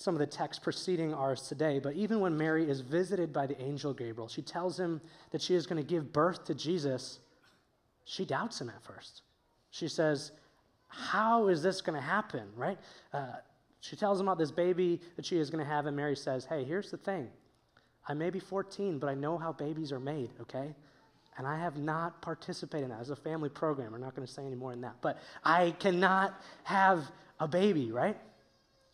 some 0.00 0.14
of 0.14 0.18
the 0.18 0.26
texts 0.26 0.62
preceding 0.62 1.12
ours 1.12 1.42
today, 1.42 1.78
but 1.78 1.94
even 1.94 2.20
when 2.20 2.36
Mary 2.36 2.68
is 2.68 2.80
visited 2.80 3.32
by 3.32 3.46
the 3.46 3.60
angel 3.60 3.92
Gabriel, 3.92 4.28
she 4.28 4.40
tells 4.40 4.78
him 4.80 5.00
that 5.30 5.42
she 5.42 5.54
is 5.54 5.66
going 5.66 5.82
to 5.82 5.86
give 5.86 6.12
birth 6.12 6.44
to 6.46 6.54
Jesus. 6.54 7.20
She 8.06 8.24
doubts 8.24 8.60
him 8.60 8.70
at 8.70 8.82
first. 8.82 9.22
She 9.70 9.88
says, 9.88 10.32
How 10.88 11.48
is 11.48 11.62
this 11.62 11.82
going 11.82 11.96
to 11.96 12.04
happen, 12.04 12.48
right? 12.56 12.78
Uh, 13.12 13.26
she 13.80 13.94
tells 13.94 14.18
him 14.18 14.26
about 14.26 14.38
this 14.38 14.50
baby 14.50 15.00
that 15.16 15.26
she 15.26 15.36
is 15.36 15.50
going 15.50 15.62
to 15.62 15.70
have, 15.70 15.84
and 15.86 15.94
Mary 15.96 16.16
says, 16.16 16.46
Hey, 16.46 16.64
here's 16.64 16.90
the 16.90 16.96
thing. 16.96 17.28
I 18.08 18.14
may 18.14 18.30
be 18.30 18.40
14, 18.40 18.98
but 18.98 19.08
I 19.08 19.14
know 19.14 19.36
how 19.36 19.52
babies 19.52 19.92
are 19.92 20.00
made, 20.00 20.30
okay? 20.40 20.74
And 21.36 21.46
I 21.46 21.58
have 21.58 21.76
not 21.76 22.22
participated 22.22 22.84
in 22.84 22.90
that 22.90 23.00
as 23.00 23.10
a 23.10 23.16
family 23.16 23.50
program. 23.50 23.92
We're 23.92 23.98
not 23.98 24.16
going 24.16 24.26
to 24.26 24.32
say 24.32 24.44
any 24.44 24.56
more 24.56 24.70
than 24.70 24.80
that. 24.80 24.96
But 25.00 25.18
I 25.44 25.72
cannot 25.78 26.40
have 26.64 27.04
a 27.38 27.46
baby, 27.46 27.92
right? 27.92 28.16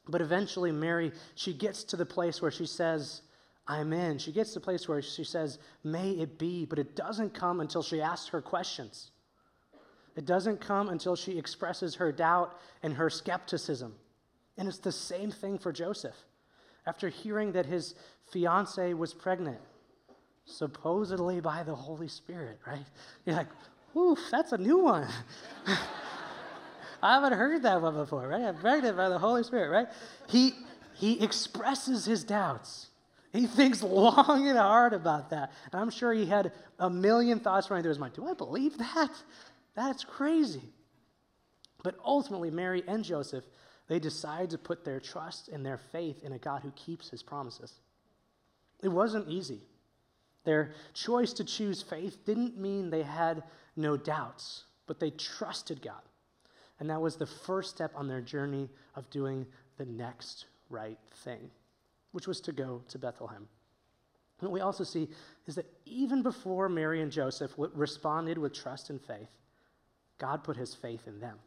But 0.09 0.21
eventually, 0.21 0.73
Mary, 0.73 1.13
she 1.35 1.53
gets 1.53 1.85
to 1.85 1.97
the 1.97 2.07
place 2.07 2.41
where 2.41 2.51
she 2.51 2.67
says, 2.67 3.23
I'm 3.69 3.93
in. 3.93 4.19
She 4.19 4.31
gets 4.31 4.53
to 4.53 4.61
the 4.61 4.65
place 4.65 4.89
where 4.89 5.03
she 5.03 5.25
says, 5.25 5.59
May 5.83 6.11
it 6.11 6.39
be, 6.39 6.65
but 6.65 6.79
it 6.79 6.95
doesn't 6.95 7.35
come 7.35 7.61
until 7.61 7.83
she 7.83 8.01
asks 8.01 8.29
her 8.29 8.41
questions. 8.41 9.11
It 10.15 10.25
doesn't 10.25 10.61
come 10.61 10.89
until 10.89 11.17
she 11.17 11.39
expresses 11.39 11.97
her 11.97 12.13
doubt 12.13 12.59
and 12.83 12.95
her 12.95 13.11
skepticism. 13.11 13.95
And 14.57 14.69
it's 14.69 14.79
the 14.79 14.93
same 14.93 15.31
thing 15.31 15.59
for 15.59 15.73
Joseph. 15.73 16.17
After 16.87 17.09
hearing 17.09 17.53
that 17.53 17.67
his 17.67 17.95
fiance 18.31 18.95
was 18.95 19.13
pregnant, 19.13 19.59
supposedly 20.47 21.41
by 21.41 21.65
the 21.65 21.75
Holy 21.75 22.09
Spirit, 22.09 22.61
right? 22.67 22.87
You're 23.27 23.37
like, 23.37 23.49
oof, 23.97 24.19
that's 24.31 24.53
a 24.53 24.59
new 24.59 24.79
one. 24.79 25.09
I 27.07 27.15
haven't 27.15 27.39
heard 27.39 27.63
that 27.63 27.81
one 27.81 27.95
before, 27.95 28.27
right? 28.27 28.43
I'm 28.43 28.57
pregnant 28.57 28.97
by 28.97 29.09
the 29.09 29.19
Holy 29.19 29.45
Spirit, 29.45 29.71
right? 29.71 29.87
He, 30.29 30.55
he 30.95 31.23
expresses 31.23 32.05
his 32.05 32.25
doubts. 32.25 32.89
He 33.33 33.47
thinks 33.47 33.81
long 33.81 34.49
and 34.49 34.59
hard 34.59 34.93
about 34.93 35.31
that. 35.31 35.53
And 35.71 35.81
I'm 35.81 35.91
sure 35.91 36.13
he 36.13 36.27
had 36.27 36.51
a 36.81 36.91
million 36.91 37.39
thoughts 37.39 37.71
running 37.71 37.85
through 37.85 37.91
his 37.91 38.01
mind. 38.01 38.15
Do 38.15 38.27
I 38.27 38.35
believe 38.35 38.77
that? 38.79 39.13
That's 39.77 40.03
crazy. 40.03 40.63
But 41.85 41.95
ultimately, 42.05 42.51
Mary 42.51 42.83
and 42.89 43.05
Joseph, 43.05 43.45
they 43.87 44.01
decide 44.01 44.51
to 44.51 44.59
put 44.59 44.85
their 44.85 44.99
trust 44.99 45.49
and 45.49 45.65
their 45.65 45.79
faith 45.79 46.25
in 46.25 46.33
a 46.33 46.39
God 46.39 46.63
who 46.63 46.73
keeps 46.73 47.09
his 47.09 47.23
promises. 47.23 47.73
It 48.83 48.89
wasn't 48.89 49.29
easy. 49.29 49.61
Their 50.43 50.73
choice 50.93 51.33
to 51.35 51.45
choose 51.45 51.83
faith 51.83 52.25
didn't 52.27 52.59
mean 52.59 52.91
they 52.91 53.05
had 53.05 53.45
no 53.77 53.97
doubts, 53.97 54.65
but 54.89 54.99
they 54.99 55.11
trusted 55.11 55.81
God. 55.81 56.03
And 56.79 56.91
that 56.91 57.01
was 57.01 57.17
the 57.17 57.27
first 57.27 57.71
step 57.71 57.93
on 57.95 58.09
their 58.09 58.21
journey 58.21 58.69
of 58.95 59.09
doing 59.11 59.47
the 59.79 59.87
next 59.87 60.47
right 60.69 60.99
thing, 61.25 61.51
which 62.13 62.27
was 62.27 62.41
to 62.43 62.53
go 62.53 62.83
to 62.89 62.99
Bethlehem. 62.99 63.49
What 64.41 64.53
we 64.53 64.61
also 64.61 64.85
see 64.85 65.09
is 65.47 65.55
that 65.55 65.67
even 65.87 66.23
before 66.23 66.69
Mary 66.69 67.01
and 67.01 67.11
Joseph 67.11 67.53
responded 67.57 68.37
with 68.37 68.53
trust 68.53 68.91
and 68.91 69.01
faith, 69.01 69.31
God 70.19 70.45
put 70.45 70.57
his 70.57 70.75
faith 70.75 71.07
in 71.07 71.21
them. 71.21 71.39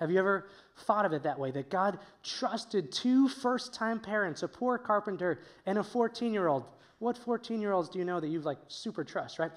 Have 0.00 0.10
you 0.10 0.18
ever 0.18 0.48
thought 0.78 1.04
of 1.04 1.12
it 1.12 1.22
that 1.22 1.38
way? 1.38 1.52
That 1.52 1.70
God 1.70 1.98
trusted 2.24 2.90
two 2.90 3.28
first 3.28 3.72
time 3.72 4.00
parents, 4.00 4.42
a 4.42 4.48
poor 4.48 4.76
carpenter 4.76 5.38
and 5.64 5.78
a 5.78 5.84
14 5.84 6.32
year 6.32 6.48
old. 6.48 6.64
What 6.98 7.16
14 7.16 7.60
year 7.60 7.72
olds 7.72 7.88
do 7.88 8.00
you 8.00 8.04
know 8.04 8.18
that 8.18 8.26
you've 8.26 8.44
like 8.44 8.58
super 8.66 9.04
trust, 9.04 9.38
right? 9.38 9.52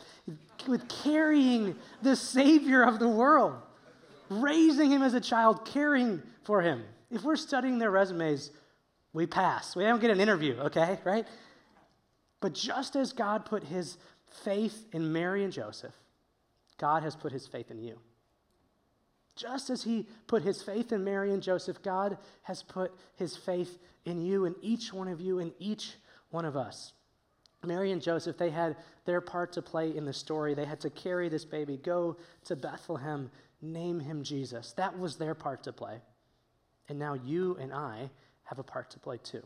With 0.67 0.87
carrying 0.87 1.75
the 2.03 2.15
Savior 2.15 2.83
of 2.83 2.99
the 2.99 3.09
world, 3.09 3.55
raising 4.29 4.91
him 4.91 5.01
as 5.01 5.13
a 5.13 5.21
child, 5.21 5.65
caring 5.65 6.21
for 6.43 6.61
him. 6.61 6.83
If 7.11 7.23
we're 7.23 7.35
studying 7.35 7.79
their 7.79 7.91
resumes, 7.91 8.51
we 9.13 9.25
pass. 9.25 9.75
We 9.75 9.83
don't 9.83 10.01
get 10.01 10.11
an 10.11 10.19
interview, 10.19 10.57
okay, 10.59 10.99
right? 11.03 11.25
But 12.41 12.53
just 12.53 12.95
as 12.95 13.13
God 13.13 13.45
put 13.45 13.63
his 13.63 13.97
faith 14.43 14.85
in 14.91 15.13
Mary 15.13 15.43
and 15.43 15.53
Joseph, 15.53 15.93
God 16.77 17.03
has 17.03 17.15
put 17.15 17.31
his 17.31 17.47
faith 17.47 17.71
in 17.71 17.79
you. 17.79 17.99
Just 19.35 19.69
as 19.69 19.83
he 19.83 20.07
put 20.27 20.43
his 20.43 20.61
faith 20.61 20.91
in 20.91 21.03
Mary 21.03 21.33
and 21.33 21.43
Joseph, 21.43 21.81
God 21.81 22.17
has 22.43 22.63
put 22.63 22.93
his 23.15 23.35
faith 23.35 23.77
in 24.05 24.21
you 24.21 24.45
and 24.45 24.55
each 24.61 24.93
one 24.93 25.07
of 25.07 25.19
you 25.19 25.39
and 25.39 25.51
each 25.59 25.95
one 26.29 26.45
of 26.45 26.55
us. 26.55 26.93
Mary 27.63 27.91
and 27.91 28.01
Joseph, 28.01 28.37
they 28.37 28.49
had 28.49 28.77
their 29.05 29.21
part 29.21 29.51
to 29.53 29.61
play 29.61 29.95
in 29.95 30.05
the 30.05 30.13
story. 30.13 30.53
They 30.53 30.65
had 30.65 30.79
to 30.81 30.89
carry 30.89 31.29
this 31.29 31.45
baby, 31.45 31.77
go 31.77 32.17
to 32.45 32.55
Bethlehem, 32.55 33.31
name 33.65 33.99
him 33.99 34.23
Jesus. 34.23 34.73
That 34.73 34.97
was 34.97 35.17
their 35.17 35.35
part 35.35 35.63
to 35.63 35.73
play. 35.73 36.01
And 36.87 36.99
now 36.99 37.15
you 37.15 37.57
and 37.59 37.73
I 37.73 38.09
have 38.43 38.59
a 38.59 38.63
part 38.63 38.89
to 38.91 38.99
play 38.99 39.17
too. 39.23 39.43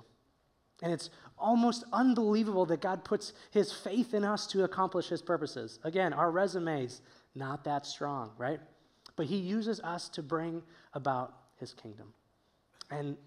And 0.82 0.94
it's 0.94 1.10
almost 1.38 1.84
unbelievable 1.92 2.66
that 2.68 2.82
God 2.82 3.04
puts 3.04 3.34
his 3.52 3.72
faith 3.72 4.14
in 4.14 4.24
us 4.24 4.48
to 4.48 4.64
accomplish 4.64 5.08
his 5.08 5.22
purposes. 5.22 5.80
Again, 5.84 6.14
our 6.14 6.32
resumes, 6.32 7.02
not 7.36 7.64
that 7.66 7.86
strong, 7.86 8.32
right? 8.38 8.60
but 9.20 9.28
he 9.28 9.36
uses 9.36 9.82
us 9.82 10.08
to 10.08 10.24
bring 10.24 10.64
about 10.94 11.34
his 11.58 11.74
kingdom. 11.74 12.14
And 12.90 13.18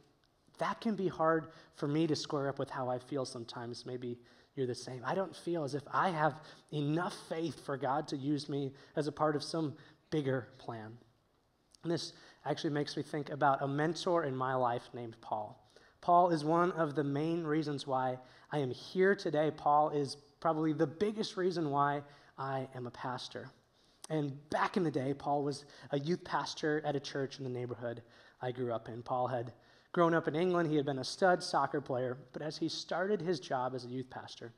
that 0.56 0.80
can 0.80 0.94
be 0.94 1.06
hard 1.06 1.48
for 1.74 1.86
me 1.86 2.06
to 2.06 2.16
square 2.16 2.48
up 2.48 2.58
with 2.58 2.70
how 2.70 2.88
I 2.88 2.98
feel 2.98 3.26
sometimes. 3.26 3.84
Maybe 3.84 4.18
you're 4.56 4.66
the 4.66 4.74
same. 4.74 5.02
I 5.04 5.14
don't 5.14 5.36
feel 5.36 5.64
as 5.64 5.74
if 5.74 5.82
I 5.92 6.08
have 6.08 6.40
enough 6.72 7.14
faith 7.28 7.62
for 7.66 7.76
God 7.76 8.08
to 8.08 8.16
use 8.16 8.48
me 8.48 8.72
as 8.96 9.06
a 9.06 9.12
part 9.12 9.36
of 9.36 9.42
some 9.42 9.74
bigger 10.12 10.46
plan. 10.58 10.96
And 11.82 11.90
this 11.90 12.12
actually 12.44 12.70
makes 12.70 12.96
me 12.96 13.02
think 13.02 13.30
about 13.30 13.62
a 13.62 13.66
mentor 13.66 14.22
in 14.22 14.36
my 14.36 14.54
life 14.54 14.88
named 14.94 15.16
Paul. 15.20 15.58
Paul 16.00 16.30
is 16.30 16.44
one 16.44 16.70
of 16.72 16.94
the 16.94 17.02
main 17.02 17.42
reasons 17.42 17.86
why 17.86 18.18
I 18.52 18.58
am 18.58 18.70
here 18.70 19.16
today. 19.16 19.50
Paul 19.56 19.90
is 19.90 20.16
probably 20.38 20.72
the 20.72 20.86
biggest 20.86 21.36
reason 21.36 21.70
why 21.70 22.02
I 22.38 22.68
am 22.74 22.86
a 22.86 22.90
pastor. 22.90 23.50
And 24.10 24.32
back 24.50 24.76
in 24.76 24.84
the 24.84 24.90
day, 24.90 25.14
Paul 25.14 25.42
was 25.42 25.64
a 25.90 25.98
youth 25.98 26.22
pastor 26.24 26.82
at 26.84 26.94
a 26.94 27.00
church 27.00 27.38
in 27.38 27.44
the 27.44 27.50
neighborhood 27.50 28.02
I 28.40 28.52
grew 28.52 28.72
up 28.72 28.88
in. 28.88 29.02
Paul 29.02 29.28
had 29.28 29.52
grown 29.92 30.14
up 30.14 30.26
in 30.26 30.34
England, 30.34 30.68
he 30.68 30.76
had 30.76 30.86
been 30.86 30.98
a 30.98 31.04
stud 31.04 31.42
soccer 31.42 31.80
player, 31.80 32.18
but 32.32 32.42
as 32.42 32.56
he 32.56 32.68
started 32.68 33.20
his 33.20 33.38
job 33.40 33.74
as 33.74 33.84
a 33.84 33.88
youth 33.88 34.10
pastor, 34.10 34.52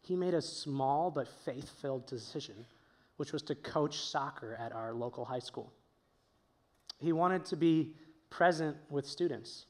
he 0.00 0.16
made 0.16 0.34
a 0.34 0.42
small 0.42 1.10
but 1.10 1.28
faith 1.28 1.70
filled 1.80 2.06
decision, 2.06 2.66
which 3.18 3.32
was 3.32 3.42
to 3.42 3.54
coach 3.54 3.98
soccer 3.98 4.56
at 4.58 4.72
our 4.72 4.94
local 4.94 5.24
high 5.24 5.38
school. 5.38 5.72
He 6.98 7.12
wanted 7.12 7.44
to 7.46 7.56
be 7.56 7.92
present 8.30 8.76
with 8.90 9.06
students. 9.06 9.66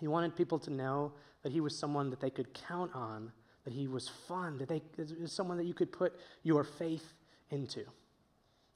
He 0.00 0.08
wanted 0.08 0.34
people 0.34 0.58
to 0.60 0.70
know 0.70 1.12
that 1.42 1.52
he 1.52 1.60
was 1.60 1.78
someone 1.78 2.10
that 2.10 2.20
they 2.20 2.30
could 2.30 2.52
count 2.52 2.90
on, 2.94 3.30
that 3.64 3.72
he 3.72 3.86
was 3.86 4.08
fun, 4.08 4.58
that 4.58 4.68
they 4.68 4.82
was 5.20 5.32
someone 5.32 5.56
that 5.58 5.66
you 5.66 5.74
could 5.74 5.92
put 5.92 6.18
your 6.42 6.64
faith 6.64 7.14
into. 7.50 7.84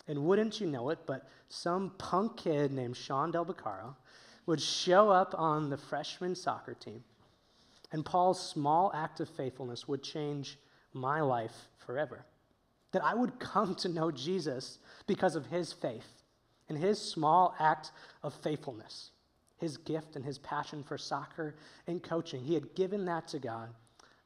And 0.08 0.24
wouldn't 0.24 0.60
you 0.60 0.66
know 0.66 0.90
it, 0.90 0.98
but 1.06 1.28
some 1.48 1.92
punk 1.98 2.36
kid 2.36 2.72
named 2.72 2.96
Sean 2.96 3.30
Del 3.30 3.44
Beccaro 3.44 3.94
would 4.46 4.60
show 4.60 5.10
up 5.10 5.34
on 5.38 5.70
the 5.70 5.76
freshman 5.76 6.34
soccer 6.34 6.74
team. 6.74 7.02
And 7.92 8.04
Paul's 8.04 8.46
small 8.46 8.90
act 8.94 9.20
of 9.20 9.28
faithfulness 9.28 9.88
would 9.88 10.02
change 10.02 10.58
my 10.92 11.20
life 11.20 11.68
forever. 11.78 12.24
That 12.92 13.04
I 13.04 13.14
would 13.14 13.38
come 13.38 13.74
to 13.76 13.88
know 13.88 14.10
Jesus 14.10 14.78
because 15.06 15.36
of 15.36 15.46
his 15.46 15.72
faith 15.72 16.22
and 16.68 16.78
his 16.78 17.00
small 17.00 17.54
act 17.58 17.90
of 18.22 18.32
faithfulness, 18.32 19.10
his 19.58 19.76
gift 19.76 20.16
and 20.16 20.24
his 20.24 20.38
passion 20.38 20.82
for 20.82 20.96
soccer 20.96 21.56
and 21.86 22.02
coaching. 22.02 22.42
He 22.42 22.54
had 22.54 22.74
given 22.74 23.04
that 23.06 23.28
to 23.28 23.38
God, 23.38 23.68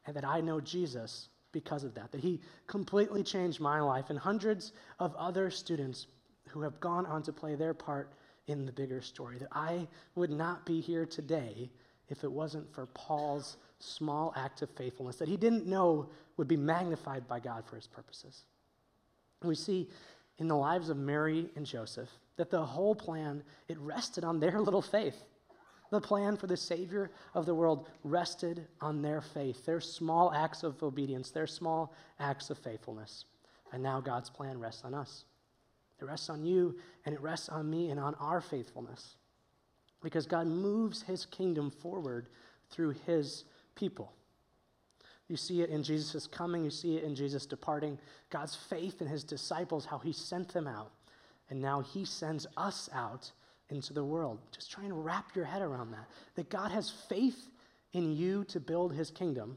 and 0.07 0.15
that 0.15 0.25
I 0.25 0.41
know 0.41 0.61
Jesus 0.61 1.29
because 1.53 1.85
of 1.85 1.95
that, 1.95 2.13
that 2.13 2.21
he 2.21 2.41
completely 2.67 3.23
changed 3.23 3.61
my 3.61 3.81
life 3.81 4.11
and 4.11 4.19
hundreds 4.19 4.73
of 4.99 5.15
other 5.15 5.51
students 5.51 6.09
who 6.49 6.61
have 6.61 6.79
gone 6.81 7.07
on 7.07 7.23
to 7.23 7.33
play 7.33 7.55
their 7.55 7.73
part 7.73 8.13
in 8.47 8.67
the 8.67 8.73
bigger 8.73 9.01
story. 9.01 9.39
That 9.39 9.49
I 9.53 9.89
would 10.15 10.31
not 10.31 10.67
be 10.67 10.81
here 10.81 11.07
today 11.07 11.71
if 12.09 12.25
it 12.25 12.31
wasn't 12.31 12.71
for 12.75 12.87
Paul's 12.87 13.57
small 13.79 14.33
act 14.37 14.63
of 14.63 14.71
faithfulness 14.71 15.17
that 15.17 15.29
he 15.29 15.37
didn't 15.37 15.67
know 15.67 16.09
would 16.37 16.49
be 16.49 16.57
magnified 16.57 17.27
by 17.27 17.41
God 17.41 17.65
for 17.67 17.77
his 17.77 17.87
purposes. 17.87 18.45
We 19.45 19.55
see 19.55 19.89
in 20.39 20.49
the 20.49 20.57
lives 20.57 20.89
of 20.89 20.97
Mary 20.97 21.49
and 21.57 21.65
Joseph 21.65 22.09
that 22.37 22.51
the 22.51 22.65
whole 22.65 22.95
plan 22.95 23.43
it 23.69 23.79
rested 23.79 24.25
on 24.25 24.41
their 24.41 24.61
little 24.61 24.83
faith. 24.83 25.25
The 25.91 26.01
plan 26.01 26.37
for 26.37 26.47
the 26.47 26.57
Savior 26.57 27.11
of 27.35 27.47
the 27.47 27.55
world 27.55 27.89
rested 28.03 28.67
on 28.81 29.03
their 29.03 29.21
faith, 29.21 29.65
their 29.65 29.81
small 29.81 30.33
acts 30.33 30.63
of 30.63 30.83
obedience, 30.83 31.31
their 31.31 31.47
small 31.47 31.95
acts 32.19 32.51
of 32.51 32.59
faithfulness. 32.59 33.27
And 33.73 33.83
now 33.83 34.01
God's 34.01 34.31
plan 34.31 34.59
rests 34.59 34.85
on 34.85 34.95
us. 34.95 35.25
It 36.01 36.05
rests 36.05 36.31
on 36.31 36.45
you, 36.45 36.77
and 37.05 37.15
it 37.15 37.21
rests 37.21 37.49
on 37.49 37.71
me 37.71 37.91
and 37.91 38.01
on 38.01 38.15
our 38.17 38.41
faithfulness. 38.41 39.17
Because 40.03 40.27
God 40.27 40.47
moves 40.47 41.03
his 41.03 41.27
kingdom 41.27 41.71
forward 41.71 42.29
through 42.71 42.95
his 43.07 43.45
people. 43.75 44.13
You 45.29 45.37
see 45.37 45.63
it 45.63 45.71
in 45.71 45.83
Jesus' 45.83 46.27
coming, 46.27 46.65
you 46.65 46.71
see 46.71 46.97
it 46.97 47.05
in 47.05 47.15
Jesus' 47.15 47.47
departing. 47.47 47.99
God's 48.31 48.55
faith 48.55 49.01
in 49.01 49.07
his 49.07 49.25
disciples, 49.25 49.87
how 49.87 49.99
he 49.99 50.13
sent 50.13 50.53
them 50.53 50.67
out. 50.67 50.93
And 51.51 51.61
now 51.61 51.81
he 51.81 52.05
sends 52.05 52.47
us 52.57 52.91
out 52.93 53.31
into 53.71 53.93
the 53.93 54.05
world. 54.05 54.39
Just 54.53 54.71
try 54.71 54.85
and 54.85 55.05
wrap 55.05 55.35
your 55.35 55.45
head 55.45 55.63
around 55.63 55.93
that. 55.93 56.09
That 56.35 56.51
God 56.51 56.71
has 56.71 56.91
faith 56.91 57.49
in 57.93 58.13
you 58.13 58.45
to 58.45 58.61
build 58.61 58.93
his 58.93 59.11
kingdom, 59.11 59.57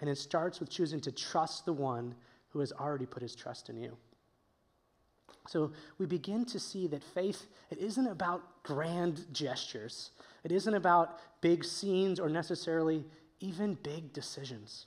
and 0.00 0.10
it 0.10 0.18
starts 0.18 0.58
with 0.58 0.70
choosing 0.70 1.00
to 1.02 1.12
trust 1.12 1.64
the 1.64 1.72
one 1.72 2.14
who 2.48 2.60
has 2.60 2.72
already 2.72 3.06
put 3.06 3.22
his 3.22 3.34
trust 3.34 3.68
in 3.68 3.76
you. 3.76 3.96
So 5.46 5.72
we 5.98 6.06
begin 6.06 6.44
to 6.46 6.58
see 6.58 6.86
that 6.88 7.04
faith, 7.04 7.46
it 7.70 7.78
isn't 7.78 8.06
about 8.06 8.62
grand 8.62 9.26
gestures. 9.32 10.10
It 10.42 10.52
isn't 10.52 10.74
about 10.74 11.18
big 11.42 11.64
scenes 11.64 12.18
or 12.18 12.28
necessarily 12.28 13.04
even 13.40 13.74
big 13.82 14.12
decisions. 14.12 14.86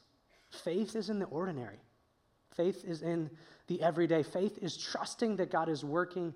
Faith 0.50 0.96
is 0.96 1.10
in 1.10 1.20
the 1.20 1.26
ordinary. 1.26 1.80
Faith 2.56 2.84
is 2.86 3.02
in 3.02 3.30
the 3.68 3.82
everyday. 3.82 4.24
Faith 4.24 4.58
is 4.62 4.78
trusting 4.78 5.36
that 5.38 5.52
God 5.52 5.70
is 5.70 5.84
working 5.84 6.34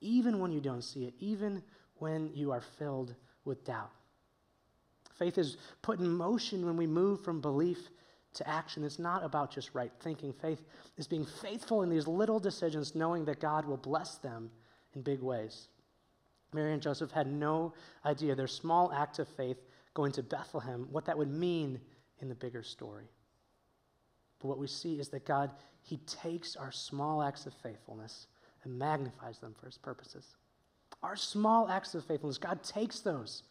even 0.00 0.40
when 0.40 0.52
you 0.52 0.60
don't 0.60 0.82
see 0.82 1.04
it, 1.04 1.14
even 1.18 1.62
when 1.96 2.30
you 2.34 2.50
are 2.50 2.60
filled 2.60 3.14
with 3.44 3.64
doubt. 3.64 3.90
Faith 5.18 5.38
is 5.38 5.56
put 5.82 6.00
in 6.00 6.10
motion 6.10 6.66
when 6.66 6.76
we 6.76 6.86
move 6.86 7.22
from 7.22 7.40
belief 7.40 7.90
to 8.34 8.48
action. 8.48 8.82
It's 8.82 8.98
not 8.98 9.24
about 9.24 9.52
just 9.52 9.74
right 9.74 9.92
thinking. 10.00 10.32
Faith 10.32 10.62
is 10.96 11.06
being 11.06 11.24
faithful 11.24 11.82
in 11.82 11.90
these 11.90 12.08
little 12.08 12.40
decisions, 12.40 12.94
knowing 12.94 13.24
that 13.26 13.40
God 13.40 13.64
will 13.64 13.76
bless 13.76 14.16
them 14.16 14.50
in 14.94 15.02
big 15.02 15.20
ways. 15.20 15.68
Mary 16.52 16.72
and 16.72 16.82
Joseph 16.82 17.10
had 17.10 17.26
no 17.26 17.72
idea 18.04 18.34
their 18.34 18.46
small 18.46 18.92
act 18.92 19.18
of 19.18 19.28
faith 19.28 19.58
going 19.94 20.12
to 20.12 20.22
Bethlehem, 20.22 20.88
what 20.90 21.04
that 21.06 21.16
would 21.16 21.30
mean 21.30 21.80
in 22.20 22.28
the 22.28 22.34
bigger 22.34 22.62
story. 22.62 23.08
But 24.42 24.48
what 24.48 24.58
we 24.58 24.66
see 24.66 25.00
is 25.00 25.08
that 25.08 25.24
God, 25.24 25.50
He 25.80 25.96
takes 25.98 26.56
our 26.56 26.70
small 26.70 27.22
acts 27.22 27.46
of 27.46 27.54
faithfulness 27.54 28.26
and 28.64 28.78
magnifies 28.78 29.38
them 29.38 29.54
for 29.58 29.66
his 29.66 29.78
purposes. 29.78 30.36
Our 31.02 31.16
small 31.16 31.68
acts 31.68 31.94
of 31.94 32.04
faithfulness, 32.04 32.38
God 32.38 32.62
takes 32.62 33.00
those 33.00 33.42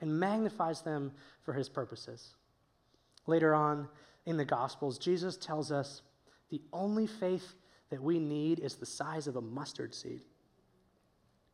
and 0.00 0.18
magnifies 0.18 0.82
them 0.82 1.12
for 1.42 1.52
his 1.52 1.68
purposes. 1.68 2.34
Later 3.26 3.54
on 3.54 3.88
in 4.26 4.36
the 4.36 4.44
Gospels, 4.44 4.98
Jesus 4.98 5.36
tells 5.36 5.72
us 5.72 6.02
the 6.50 6.60
only 6.72 7.06
faith 7.06 7.54
that 7.90 8.02
we 8.02 8.18
need 8.18 8.60
is 8.60 8.74
the 8.74 8.86
size 8.86 9.26
of 9.26 9.36
a 9.36 9.40
mustard 9.40 9.94
seed. 9.94 10.22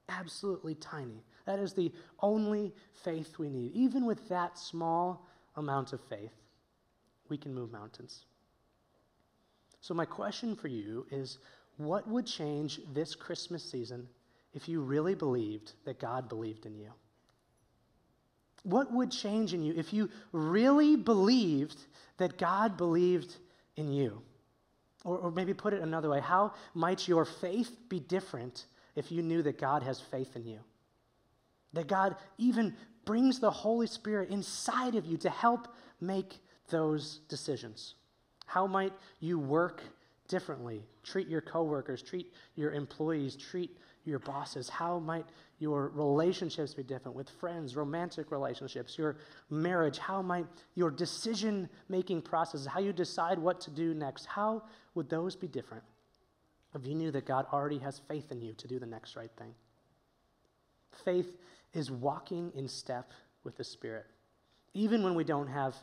Absolutely 0.09 0.75
tiny. 0.77 1.25
That 1.46 1.59
is 1.59 1.72
the 1.72 1.92
only 2.20 2.72
faith 3.05 3.38
we 3.38 3.49
need. 3.49 3.72
Even 3.72 4.05
with 4.05 4.29
that 4.29 4.59
small 4.59 5.27
amount 5.57 5.92
of 5.92 6.01
faith, 6.01 6.33
we 7.29 7.37
can 7.37 7.55
move 7.55 7.72
mountains. 7.72 8.25
So, 9.87 9.94
my 9.94 10.05
question 10.05 10.57
for 10.57 10.66
you 10.66 11.07
is 11.12 11.38
what 11.77 12.09
would 12.09 12.27
change 12.27 12.81
this 12.92 13.14
Christmas 13.14 13.62
season 13.62 14.09
if 14.53 14.68
you 14.68 14.81
really 14.81 15.14
believed 15.14 15.75
that 15.85 16.01
God 16.01 16.29
believed 16.29 16.66
in 16.66 16.77
you? 16.77 16.90
What 18.64 18.92
would 18.92 19.12
change 19.12 19.55
in 19.55 19.62
you 19.62 19.75
if 19.77 19.92
you 19.92 20.11
really 20.33 20.96
believed 20.96 21.79
that 22.16 22.37
God 22.37 22.77
believed 22.77 23.37
in 23.77 23.92
you? 23.92 24.22
Or, 25.05 25.18
or, 25.18 25.31
maybe 25.31 25.55
put 25.55 25.72
it 25.72 25.83
another 25.83 26.11
way 26.11 26.18
how 26.18 26.55
might 26.75 27.07
your 27.07 27.25
faith 27.25 27.70
be 27.88 28.01
different 28.01 28.66
if 28.96 29.12
you 29.12 29.22
knew 29.22 29.40
that 29.42 29.57
God 29.57 29.85
has 29.85 30.01
faith 30.01 30.35
in 30.35 30.46
you? 30.46 30.59
That 31.75 31.87
God 31.87 32.16
even 32.38 32.75
brings 33.05 33.38
the 33.38 33.53
Holy 33.53 33.87
Spirit 33.87 34.31
inside 34.31 34.96
of 34.96 35.07
you 35.07 35.16
to 35.18 35.31
help 35.31 35.68
make 36.01 36.40
those 36.70 37.20
decisions. 37.29 37.94
How 38.46 38.66
might 38.66 38.92
you 39.20 39.38
work 39.38 39.82
differently? 40.28 40.82
Treat 41.02 41.28
your 41.28 41.40
coworkers, 41.40 42.02
treat 42.02 42.32
your 42.54 42.72
employees, 42.72 43.37
treat 43.37 43.76
your 44.04 44.18
bosses. 44.20 44.68
How 44.68 44.98
might 44.98 45.26
your 45.59 45.88
relationships 45.88 46.74
be 46.74 46.82
different 46.82 47.16
with 47.16 47.28
friends, 47.28 47.76
romantic 47.76 48.30
relationships, 48.30 48.96
your 48.96 49.16
marriage? 49.50 49.98
How 49.98 50.22
might 50.22 50.46
your 50.74 50.90
decision 50.90 51.68
making 51.88 52.22
process, 52.22 52.64
how 52.66 52.80
you 52.80 52.92
decide 52.92 53.38
what 53.38 53.61
to 53.62 53.70
do 53.70 53.94
next, 53.94 54.26
how 54.26 54.62
would 54.94 55.11
those 55.11 55.37
be 55.37 55.48
different 55.48 55.82
if 56.74 56.87
you 56.87 56.94
knew 56.94 57.11
that 57.11 57.26
God 57.26 57.46
already 57.52 57.78
has 57.78 58.00
faith 58.09 58.30
in 58.30 58.40
you 58.40 58.52
to 58.54 58.68
do 58.68 58.78
the 58.78 58.87
next 58.87 59.16
right 59.16 59.30
thing? 59.37 59.54
Faith 61.04 61.37
is 61.74 61.90
walking 61.90 62.52
in 62.54 62.68
step 62.68 63.11
with 63.44 63.56
the 63.56 63.64
Spirit, 63.64 64.06
even 64.72 65.02
when 65.02 65.14
we 65.14 65.24
don't 65.24 65.48
have 65.48 65.74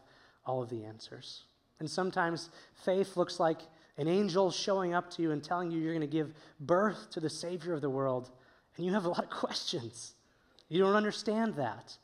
all 0.45 0.61
of 0.61 0.69
the 0.69 0.83
answers. 0.83 1.43
And 1.83 1.91
sometimes 1.91 2.49
faith 2.85 3.17
looks 3.17 3.41
like 3.41 3.59
an 3.97 4.07
angel 4.07 4.51
showing 4.51 4.93
up 4.93 5.11
to 5.11 5.21
you 5.21 5.31
and 5.31 5.43
telling 5.43 5.69
you 5.69 5.81
you're 5.81 5.91
going 5.91 5.99
to 5.99 6.07
give 6.07 6.33
birth 6.61 7.09
to 7.09 7.19
the 7.19 7.29
Savior 7.29 7.73
of 7.73 7.81
the 7.81 7.89
world, 7.89 8.31
and 8.77 8.85
you 8.85 8.93
have 8.93 9.03
a 9.03 9.09
lot 9.09 9.25
of 9.25 9.29
questions. 9.29 10.15
You 10.69 10.79
don't 10.79 10.95
understand 10.95 11.55
that. 11.55 11.97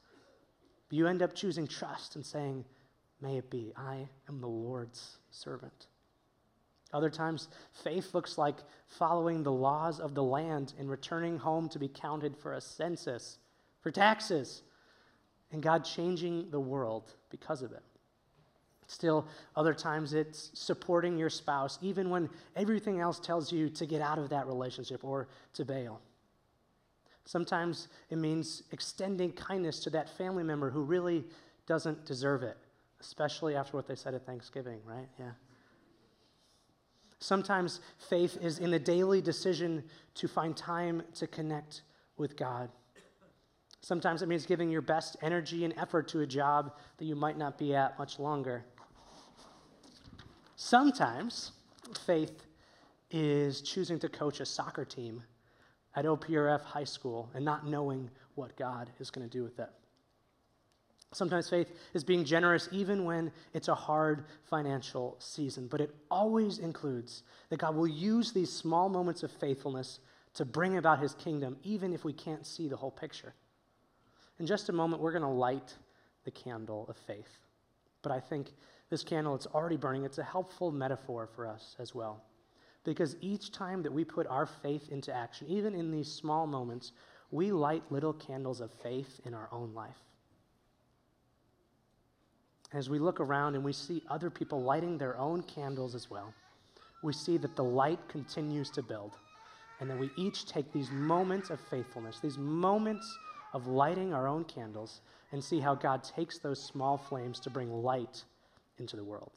But 0.89 0.97
you 0.97 1.07
end 1.07 1.21
up 1.21 1.33
choosing 1.33 1.65
trust 1.65 2.17
and 2.17 2.25
saying, 2.25 2.65
May 3.21 3.37
it 3.37 3.49
be, 3.49 3.71
I 3.77 4.09
am 4.27 4.41
the 4.41 4.49
Lord's 4.49 5.19
servant. 5.31 5.87
Other 6.91 7.09
times, 7.09 7.47
faith 7.71 8.13
looks 8.13 8.37
like 8.37 8.57
following 8.85 9.43
the 9.43 9.51
laws 9.53 10.01
of 10.01 10.13
the 10.13 10.23
land 10.23 10.73
and 10.77 10.89
returning 10.89 11.37
home 11.37 11.69
to 11.69 11.79
be 11.79 11.87
counted 11.87 12.35
for 12.35 12.51
a 12.51 12.59
census, 12.59 13.37
for 13.79 13.91
taxes, 13.91 14.61
and 15.53 15.63
God 15.63 15.85
changing 15.85 16.51
the 16.51 16.59
world 16.59 17.13
because 17.29 17.61
of 17.61 17.71
it. 17.71 17.83
Still, 18.89 19.27
other 19.55 19.75
times 19.75 20.15
it's 20.15 20.49
supporting 20.55 21.15
your 21.15 21.29
spouse, 21.29 21.77
even 21.79 22.09
when 22.09 22.27
everything 22.55 22.99
else 22.99 23.19
tells 23.19 23.51
you 23.51 23.69
to 23.69 23.85
get 23.85 24.01
out 24.01 24.17
of 24.17 24.29
that 24.29 24.47
relationship 24.47 25.03
or 25.03 25.27
to 25.53 25.63
bail. 25.63 26.01
Sometimes 27.23 27.87
it 28.09 28.17
means 28.17 28.63
extending 28.71 29.31
kindness 29.31 29.79
to 29.81 29.91
that 29.91 30.09
family 30.17 30.41
member 30.41 30.71
who 30.71 30.81
really 30.81 31.23
doesn't 31.67 32.03
deserve 32.03 32.41
it, 32.41 32.57
especially 32.99 33.55
after 33.55 33.77
what 33.77 33.87
they 33.87 33.93
said 33.93 34.15
at 34.15 34.25
Thanksgiving, 34.25 34.79
right? 34.87 35.07
Yeah. 35.19 35.33
Sometimes 37.19 37.81
faith 38.09 38.39
is 38.41 38.57
in 38.57 38.71
the 38.71 38.79
daily 38.79 39.21
decision 39.21 39.83
to 40.15 40.27
find 40.27 40.57
time 40.57 41.03
to 41.13 41.27
connect 41.27 41.83
with 42.17 42.35
God. 42.35 42.71
Sometimes 43.81 44.23
it 44.23 44.27
means 44.27 44.47
giving 44.47 44.71
your 44.71 44.81
best 44.81 45.15
energy 45.21 45.63
and 45.63 45.75
effort 45.77 46.07
to 46.07 46.21
a 46.21 46.25
job 46.25 46.75
that 46.97 47.05
you 47.05 47.15
might 47.15 47.37
not 47.37 47.59
be 47.59 47.75
at 47.75 47.99
much 47.99 48.17
longer. 48.17 48.65
Sometimes 50.61 51.53
faith 52.05 52.43
is 53.11 53.61
choosing 53.61 53.97
to 53.99 54.09
coach 54.09 54.41
a 54.41 54.45
soccer 54.45 54.83
team 54.83 55.23
at 55.95 56.03
OPRF 56.03 56.61
High 56.63 56.83
School 56.83 57.29
and 57.33 57.45
not 57.45 57.65
knowing 57.65 58.09
what 58.35 58.57
God 58.57 58.89
is 58.99 59.09
going 59.09 59.25
to 59.25 59.31
do 59.31 59.41
with 59.41 59.57
it. 59.57 59.69
Sometimes 61.13 61.49
faith 61.49 61.71
is 61.93 62.03
being 62.03 62.25
generous 62.25 62.67
even 62.73 63.05
when 63.05 63.31
it's 63.53 63.69
a 63.69 63.73
hard 63.73 64.25
financial 64.49 65.15
season, 65.19 65.69
but 65.69 65.79
it 65.79 65.95
always 66.11 66.59
includes 66.59 67.23
that 67.47 67.59
God 67.61 67.73
will 67.73 67.87
use 67.87 68.33
these 68.33 68.51
small 68.51 68.89
moments 68.89 69.23
of 69.23 69.31
faithfulness 69.31 70.01
to 70.33 70.43
bring 70.43 70.75
about 70.75 70.99
his 70.99 71.13
kingdom, 71.13 71.55
even 71.63 71.93
if 71.93 72.03
we 72.03 72.11
can't 72.11 72.45
see 72.45 72.67
the 72.67 72.75
whole 72.75 72.91
picture. 72.91 73.33
In 74.39 74.45
just 74.45 74.67
a 74.67 74.73
moment, 74.73 75.01
we're 75.01 75.13
going 75.13 75.21
to 75.21 75.29
light 75.29 75.73
the 76.25 76.31
candle 76.31 76.85
of 76.89 76.97
faith. 76.97 77.39
But 78.01 78.11
I 78.11 78.19
think 78.19 78.51
this 78.89 79.03
candle, 79.03 79.35
it's 79.35 79.47
already 79.47 79.77
burning. 79.77 80.03
It's 80.03 80.17
a 80.17 80.23
helpful 80.23 80.71
metaphor 80.71 81.27
for 81.35 81.45
us 81.45 81.75
as 81.79 81.93
well. 81.93 82.23
Because 82.83 83.15
each 83.21 83.51
time 83.51 83.83
that 83.83 83.93
we 83.93 84.03
put 84.03 84.25
our 84.27 84.45
faith 84.45 84.89
into 84.89 85.13
action, 85.13 85.47
even 85.47 85.75
in 85.75 85.91
these 85.91 86.11
small 86.11 86.47
moments, 86.47 86.93
we 87.31 87.51
light 87.51 87.83
little 87.91 88.13
candles 88.13 88.61
of 88.61 88.71
faith 88.71 89.19
in 89.25 89.33
our 89.33 89.47
own 89.51 89.73
life. 89.75 89.99
As 92.73 92.89
we 92.89 92.99
look 92.99 93.19
around 93.19 93.55
and 93.55 93.63
we 93.63 93.73
see 93.73 94.03
other 94.09 94.29
people 94.29 94.61
lighting 94.63 94.97
their 94.97 95.17
own 95.17 95.43
candles 95.43 95.93
as 95.93 96.09
well, 96.09 96.33
we 97.03 97.13
see 97.13 97.37
that 97.37 97.55
the 97.55 97.63
light 97.63 97.99
continues 98.07 98.69
to 98.71 98.81
build. 98.81 99.11
And 99.79 99.89
then 99.89 99.99
we 99.99 100.09
each 100.17 100.45
take 100.45 100.71
these 100.71 100.91
moments 100.91 101.49
of 101.49 101.59
faithfulness, 101.59 102.19
these 102.19 102.37
moments 102.37 103.17
of 103.53 103.67
lighting 103.67 104.13
our 104.13 104.27
own 104.27 104.43
candles, 104.45 105.01
and 105.31 105.43
see 105.43 105.59
how 105.59 105.75
God 105.75 106.03
takes 106.03 106.39
those 106.39 106.61
small 106.61 106.97
flames 106.97 107.39
to 107.41 107.49
bring 107.49 107.71
light 107.71 108.23
into 108.79 108.95
the 108.95 109.03
world. 109.03 109.31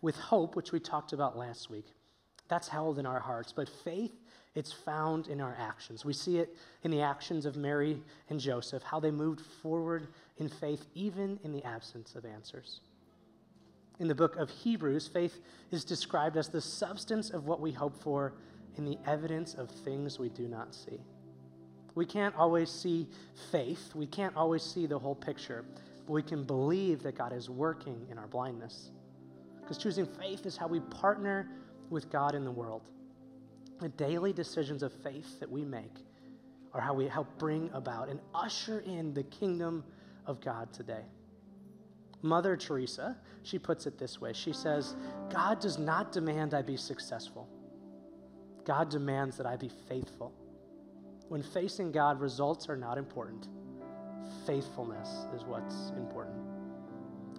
With 0.00 0.16
hope, 0.16 0.56
which 0.56 0.72
we 0.72 0.80
talked 0.80 1.12
about 1.12 1.36
last 1.36 1.70
week, 1.70 1.86
that's 2.48 2.68
held 2.68 2.98
in 2.98 3.06
our 3.06 3.20
hearts. 3.20 3.52
But 3.52 3.68
faith, 3.68 4.12
it's 4.54 4.72
found 4.72 5.28
in 5.28 5.40
our 5.40 5.56
actions. 5.58 6.04
We 6.04 6.12
see 6.12 6.38
it 6.38 6.54
in 6.82 6.90
the 6.90 7.00
actions 7.00 7.46
of 7.46 7.56
Mary 7.56 8.02
and 8.28 8.38
Joseph, 8.38 8.82
how 8.82 9.00
they 9.00 9.10
moved 9.10 9.40
forward 9.40 10.08
in 10.38 10.48
faith, 10.48 10.86
even 10.94 11.40
in 11.42 11.52
the 11.52 11.64
absence 11.64 12.14
of 12.14 12.24
answers. 12.24 12.80
In 13.98 14.08
the 14.08 14.14
book 14.14 14.36
of 14.36 14.50
Hebrews, 14.50 15.08
faith 15.08 15.40
is 15.70 15.84
described 15.84 16.36
as 16.36 16.48
the 16.48 16.60
substance 16.60 17.30
of 17.30 17.46
what 17.46 17.60
we 17.60 17.72
hope 17.72 17.96
for 18.02 18.34
and 18.76 18.86
the 18.86 18.98
evidence 19.06 19.54
of 19.54 19.70
things 19.70 20.18
we 20.18 20.28
do 20.28 20.48
not 20.48 20.74
see. 20.74 21.00
We 21.94 22.04
can't 22.04 22.34
always 22.34 22.70
see 22.70 23.06
faith, 23.52 23.94
we 23.94 24.06
can't 24.06 24.36
always 24.36 24.62
see 24.62 24.86
the 24.86 24.98
whole 24.98 25.14
picture 25.14 25.64
we 26.08 26.22
can 26.22 26.44
believe 26.44 27.02
that 27.02 27.16
God 27.16 27.32
is 27.32 27.48
working 27.48 28.06
in 28.10 28.18
our 28.18 28.26
blindness. 28.26 28.90
Because 29.60 29.78
choosing 29.78 30.06
faith 30.06 30.44
is 30.44 30.56
how 30.56 30.66
we 30.66 30.80
partner 30.80 31.48
with 31.90 32.10
God 32.10 32.34
in 32.34 32.44
the 32.44 32.50
world. 32.50 32.82
The 33.80 33.88
daily 33.88 34.32
decisions 34.32 34.82
of 34.82 34.92
faith 34.92 35.40
that 35.40 35.50
we 35.50 35.64
make 35.64 36.04
are 36.72 36.80
how 36.80 36.92
we 36.92 37.06
help 37.06 37.38
bring 37.38 37.70
about 37.72 38.08
and 38.08 38.20
usher 38.34 38.80
in 38.80 39.14
the 39.14 39.22
kingdom 39.24 39.84
of 40.26 40.40
God 40.40 40.72
today. 40.72 41.04
Mother 42.22 42.56
Teresa, 42.56 43.16
she 43.42 43.58
puts 43.58 43.86
it 43.86 43.98
this 43.98 44.20
way 44.20 44.32
She 44.32 44.52
says, 44.52 44.96
God 45.32 45.60
does 45.60 45.78
not 45.78 46.12
demand 46.12 46.54
I 46.54 46.62
be 46.62 46.76
successful, 46.76 47.48
God 48.64 48.90
demands 48.90 49.36
that 49.36 49.46
I 49.46 49.56
be 49.56 49.70
faithful. 49.88 50.32
When 51.28 51.42
facing 51.42 51.90
God, 51.90 52.20
results 52.20 52.68
are 52.68 52.76
not 52.76 52.98
important 52.98 53.48
faithfulness 54.46 55.08
is 55.34 55.44
what's 55.44 55.90
important. 55.96 56.36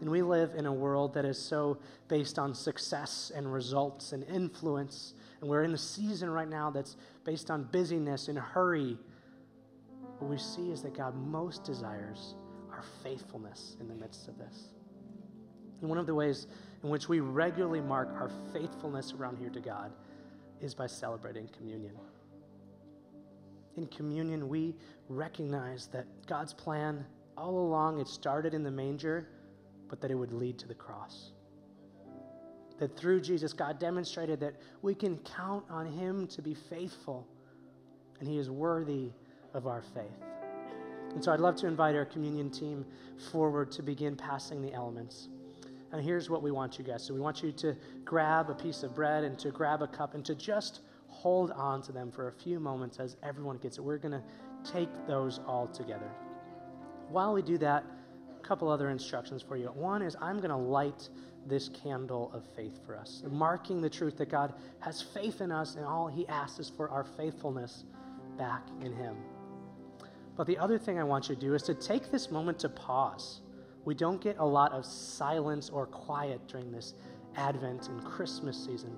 And 0.01 0.09
we 0.09 0.21
live 0.21 0.53
in 0.55 0.65
a 0.65 0.73
world 0.73 1.13
that 1.13 1.25
is 1.25 1.41
so 1.41 1.77
based 2.07 2.37
on 2.37 2.53
success 2.53 3.31
and 3.33 3.51
results 3.51 4.11
and 4.11 4.23
influence. 4.25 5.13
And 5.39 5.49
we're 5.49 5.63
in 5.63 5.73
a 5.73 5.77
season 5.77 6.29
right 6.29 6.49
now 6.49 6.69
that's 6.69 6.97
based 7.23 7.49
on 7.49 7.63
busyness 7.71 8.27
and 8.27 8.37
hurry. 8.37 8.97
What 10.19 10.29
we 10.29 10.37
see 10.37 10.71
is 10.71 10.81
that 10.81 10.95
God 10.95 11.15
most 11.15 11.63
desires 11.63 12.35
our 12.71 12.83
faithfulness 13.03 13.77
in 13.79 13.87
the 13.87 13.95
midst 13.95 14.27
of 14.27 14.37
this. 14.37 14.69
And 15.79 15.89
one 15.89 15.97
of 15.97 16.05
the 16.05 16.15
ways 16.15 16.47
in 16.83 16.89
which 16.89 17.07
we 17.07 17.19
regularly 17.21 17.81
mark 17.81 18.09
our 18.09 18.29
faithfulness 18.51 19.13
around 19.13 19.37
here 19.37 19.49
to 19.49 19.59
God 19.59 19.91
is 20.61 20.73
by 20.73 20.87
celebrating 20.87 21.47
communion 21.57 21.93
in 23.77 23.87
communion, 23.87 24.47
we 24.47 24.75
recognize 25.09 25.87
that 25.87 26.05
God's 26.27 26.53
plan 26.53 27.05
all 27.37 27.57
along, 27.57 27.99
it 27.99 28.07
started 28.07 28.53
in 28.53 28.63
the 28.63 28.71
manger, 28.71 29.27
but 29.89 30.01
that 30.01 30.11
it 30.11 30.15
would 30.15 30.31
lead 30.31 30.57
to 30.59 30.67
the 30.67 30.73
cross. 30.73 31.31
That 32.79 32.97
through 32.97 33.21
Jesus, 33.21 33.53
God 33.53 33.79
demonstrated 33.79 34.39
that 34.41 34.55
we 34.81 34.95
can 34.95 35.17
count 35.19 35.63
on 35.69 35.85
Him 35.85 36.27
to 36.27 36.41
be 36.41 36.53
faithful, 36.53 37.27
and 38.19 38.27
He 38.27 38.37
is 38.37 38.49
worthy 38.49 39.11
of 39.53 39.67
our 39.67 39.81
faith. 39.81 40.23
And 41.13 41.23
so 41.23 41.31
I'd 41.31 41.39
love 41.39 41.55
to 41.57 41.67
invite 41.67 41.95
our 41.95 42.05
communion 42.05 42.49
team 42.49 42.85
forward 43.31 43.71
to 43.71 43.83
begin 43.83 44.15
passing 44.15 44.61
the 44.61 44.73
elements. 44.73 45.29
And 45.93 46.03
here's 46.03 46.29
what 46.29 46.41
we 46.41 46.51
want 46.51 46.77
you 46.77 46.83
guys. 46.83 47.03
So 47.03 47.13
we 47.13 47.21
want 47.21 47.41
you 47.41 47.53
to 47.53 47.75
grab 48.03 48.49
a 48.49 48.53
piece 48.53 48.83
of 48.83 48.93
bread 48.93 49.23
and 49.23 49.39
to 49.39 49.49
grab 49.49 49.81
a 49.81 49.87
cup 49.87 50.13
and 50.13 50.25
to 50.25 50.35
just 50.35 50.81
hold 51.25 51.49
on 51.53 51.81
to 51.81 51.91
them 51.91 52.11
for 52.11 52.27
a 52.27 52.31
few 52.31 52.59
moments 52.59 52.99
as 52.99 53.17
everyone 53.23 53.57
gets 53.57 53.79
it. 53.79 53.81
We're 53.81 53.97
going 53.97 54.11
to 54.11 54.21
take 54.63 54.89
those 55.07 55.39
all 55.47 55.65
together. 55.65 56.11
While 57.09 57.33
we 57.33 57.41
do 57.41 57.57
that, 57.57 57.83
a 58.39 58.47
couple 58.47 58.69
other 58.69 58.91
instructions 58.91 59.41
for 59.41 59.57
you. 59.57 59.69
One 59.69 60.03
is 60.03 60.15
I'm 60.21 60.37
going 60.37 60.51
to 60.51 60.55
light 60.55 61.09
this 61.47 61.69
candle 61.69 62.29
of 62.31 62.45
faith 62.55 62.79
for 62.85 62.95
us, 62.95 63.23
marking 63.27 63.81
the 63.81 63.89
truth 63.89 64.17
that 64.17 64.29
God 64.29 64.53
has 64.81 65.01
faith 65.01 65.41
in 65.41 65.51
us, 65.51 65.77
and 65.77 65.83
all 65.83 66.07
He 66.07 66.27
asks 66.27 66.59
is 66.59 66.69
for 66.69 66.91
our 66.91 67.03
faithfulness 67.03 67.85
back 68.37 68.61
in 68.81 68.93
Him. 68.93 69.15
But 70.35 70.45
the 70.45 70.59
other 70.59 70.77
thing 70.77 70.99
I 70.99 71.03
want 71.03 71.27
you 71.27 71.33
to 71.33 71.41
do 71.41 71.55
is 71.55 71.63
to 71.63 71.73
take 71.73 72.11
this 72.11 72.29
moment 72.29 72.59
to 72.59 72.69
pause. 72.69 73.41
We 73.83 73.95
don't 73.95 74.21
get 74.21 74.37
a 74.37 74.45
lot 74.45 74.73
of 74.73 74.85
silence 74.85 75.71
or 75.71 75.87
quiet 75.87 76.47
during 76.47 76.71
this 76.71 76.93
Advent 77.35 77.87
and 77.87 78.05
Christmas 78.05 78.63
season. 78.63 78.95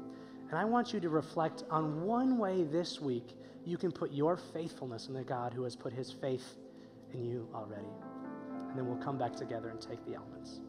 And 0.50 0.58
I 0.58 0.66
want 0.66 0.94
you 0.94 1.00
to 1.00 1.10
reflect 1.10 1.64
on 1.70 2.04
one 2.04 2.38
way 2.38 2.64
this 2.64 3.02
week 3.02 3.36
you 3.66 3.78
can 3.78 3.92
put 3.92 4.12
your 4.14 4.38
faithfulness 4.38 5.08
in 5.08 5.14
the 5.14 5.24
God 5.24 5.54
who 5.54 5.64
has 5.64 5.76
put 5.76 5.92
his 5.92 6.12
faith 6.12 6.56
in 7.14 7.26
you 7.26 7.50
already. 7.54 7.92
And 8.70 8.78
then 8.78 8.88
we'll 8.88 9.04
come 9.04 9.18
back 9.18 9.36
together 9.36 9.70
and 9.70 9.82
take 9.82 10.04
the 10.06 10.16
elements. 10.16 10.62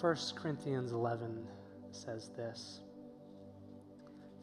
First 0.00 0.36
Corinthians 0.36 0.92
11 0.92 1.46
says 1.92 2.28
this 2.36 2.80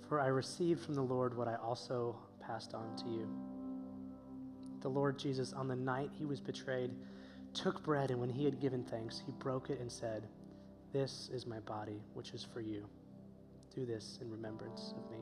For 0.08 0.20
I 0.20 0.28
received 0.28 0.84
from 0.84 0.96
the 0.96 1.02
Lord 1.02 1.36
what 1.36 1.48
I 1.48 1.56
also 1.56 2.16
passed 2.40 2.74
on 2.74 2.96
to 2.98 3.10
you. 3.10 3.28
The 4.82 4.90
Lord 4.90 5.20
Jesus, 5.20 5.54
on 5.54 5.68
the 5.68 5.76
night 5.76 6.10
he 6.18 6.26
was 6.26 6.40
betrayed, 6.40 6.92
took 7.54 7.84
bread, 7.84 8.12
and 8.12 8.20
when 8.20 8.30
he 8.30 8.46
had 8.46 8.60
given 8.60 8.84
thanks, 8.84 9.22
he 9.24 9.32
broke 9.34 9.70
it 9.70 9.80
and 9.80 9.92
said, 9.92 10.28
This 10.94 11.30
is 11.34 11.46
my 11.46 11.60
body, 11.60 12.02
which 12.14 12.32
is 12.32 12.44
for 12.44 12.62
you. 12.62 12.88
Do 13.76 13.86
this 13.86 14.20
in 14.22 14.32
remembrance 14.32 14.94
of 14.98 15.12
me. 15.12 15.21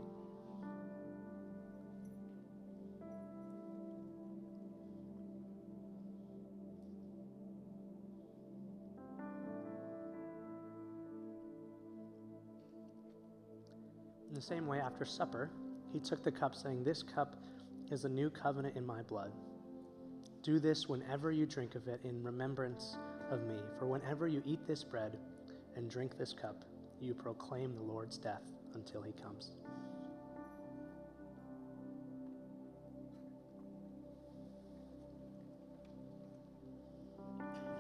The 14.40 14.46
same 14.46 14.68
way, 14.68 14.80
after 14.80 15.04
supper, 15.04 15.52
he 15.92 16.00
took 16.00 16.24
the 16.24 16.32
cup, 16.32 16.56
saying, 16.56 16.86
This 16.86 17.04
cup 17.04 17.36
is 17.92 18.06
a 18.06 18.10
new 18.10 18.30
covenant 18.30 18.78
in 18.78 18.86
my 18.86 19.02
blood. 19.02 19.34
Do 20.44 20.60
this 20.60 20.88
whenever 20.88 21.30
you 21.30 21.46
drink 21.46 21.76
of 21.76 21.90
it 21.90 22.00
in 22.06 22.24
remembrance 22.24 22.98
of 23.32 23.44
me. 23.44 23.58
For 23.78 23.86
whenever 23.86 24.30
you 24.30 24.42
eat 24.46 24.66
this 24.66 24.82
bread 24.82 25.18
and 25.76 25.90
drink 25.90 26.18
this 26.18 26.32
cup, 26.32 26.64
you 27.02 27.14
proclaim 27.14 27.76
the 27.76 27.82
Lord's 27.82 28.18
death 28.18 28.44
until 28.76 29.02
he 29.02 29.12
comes. 29.12 29.52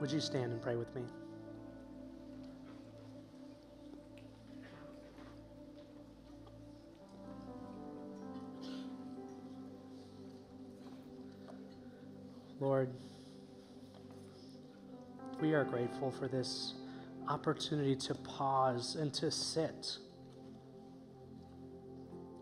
Would 0.01 0.11
you 0.11 0.19
stand 0.19 0.51
and 0.51 0.61
pray 0.61 0.75
with 0.75 0.93
me? 0.93 1.03
Grateful 15.69 16.11
for 16.11 16.27
this 16.27 16.75
opportunity 17.29 17.95
to 17.95 18.15
pause 18.15 18.95
and 18.95 19.13
to 19.15 19.31
sit 19.31 19.97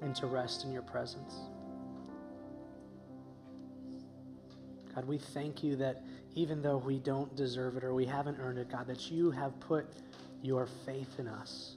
and 0.02 0.16
to 0.16 0.28
rest 0.28 0.66
in 0.66 0.72
your 0.72 0.84
presence. 0.84 1.36
God, 4.96 5.06
we 5.06 5.18
thank 5.18 5.64
you 5.64 5.76
that 5.78 6.04
even 6.36 6.62
though 6.62 6.78
we 6.78 7.00
don't 7.00 7.36
deserve 7.36 7.78
it 7.78 7.84
or 7.84 7.94
we 7.94 8.06
haven't 8.06 8.38
earned 8.40 8.60
it, 8.60 8.72
God, 8.72 8.88
that 8.88 9.12
you 9.12 9.32
have 9.32 9.60
put 9.60 9.88
your 10.44 10.68
faith 10.86 11.20
in 11.20 11.28
us. 11.28 11.76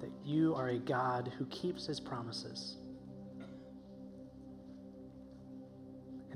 that 0.00 0.10
you 0.24 0.54
are 0.54 0.68
a 0.68 0.78
God 0.78 1.32
who 1.38 1.44
keeps 1.46 1.86
his 1.86 2.00
promises. 2.00 2.76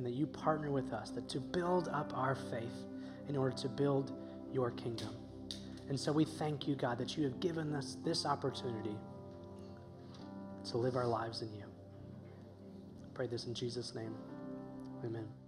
And 0.05 0.13
that 0.13 0.19
you 0.19 0.27
partner 0.27 0.71
with 0.71 0.93
us 0.93 1.09
that 1.13 1.31
to 1.31 1.41
build 1.41 1.89
up 1.89 2.13
our 2.15 2.35
faith 2.35 2.85
in 3.27 3.39
order 3.39 3.57
to 3.57 3.69
build 3.71 4.13
your 4.53 4.71
kingdom. 4.73 5.09
And 5.89 5.99
so 5.99 6.13
we 6.13 6.27
thank 6.27 6.69
you, 6.69 6.75
God, 6.75 6.99
that 6.99 7.17
you 7.17 7.25
have 7.25 7.41
given 7.41 7.75
us 7.75 7.97
this 8.05 8.27
opportunity 8.27 8.97
to 10.67 10.77
live 10.77 10.97
our 10.97 11.07
lives 11.07 11.41
in 11.41 11.49
you. 11.55 11.65
I 11.65 13.15
pray 13.15 13.29
this 13.29 13.47
in 13.47 13.55
Jesus' 13.55 13.95
name. 13.95 14.15
Amen. 15.07 15.44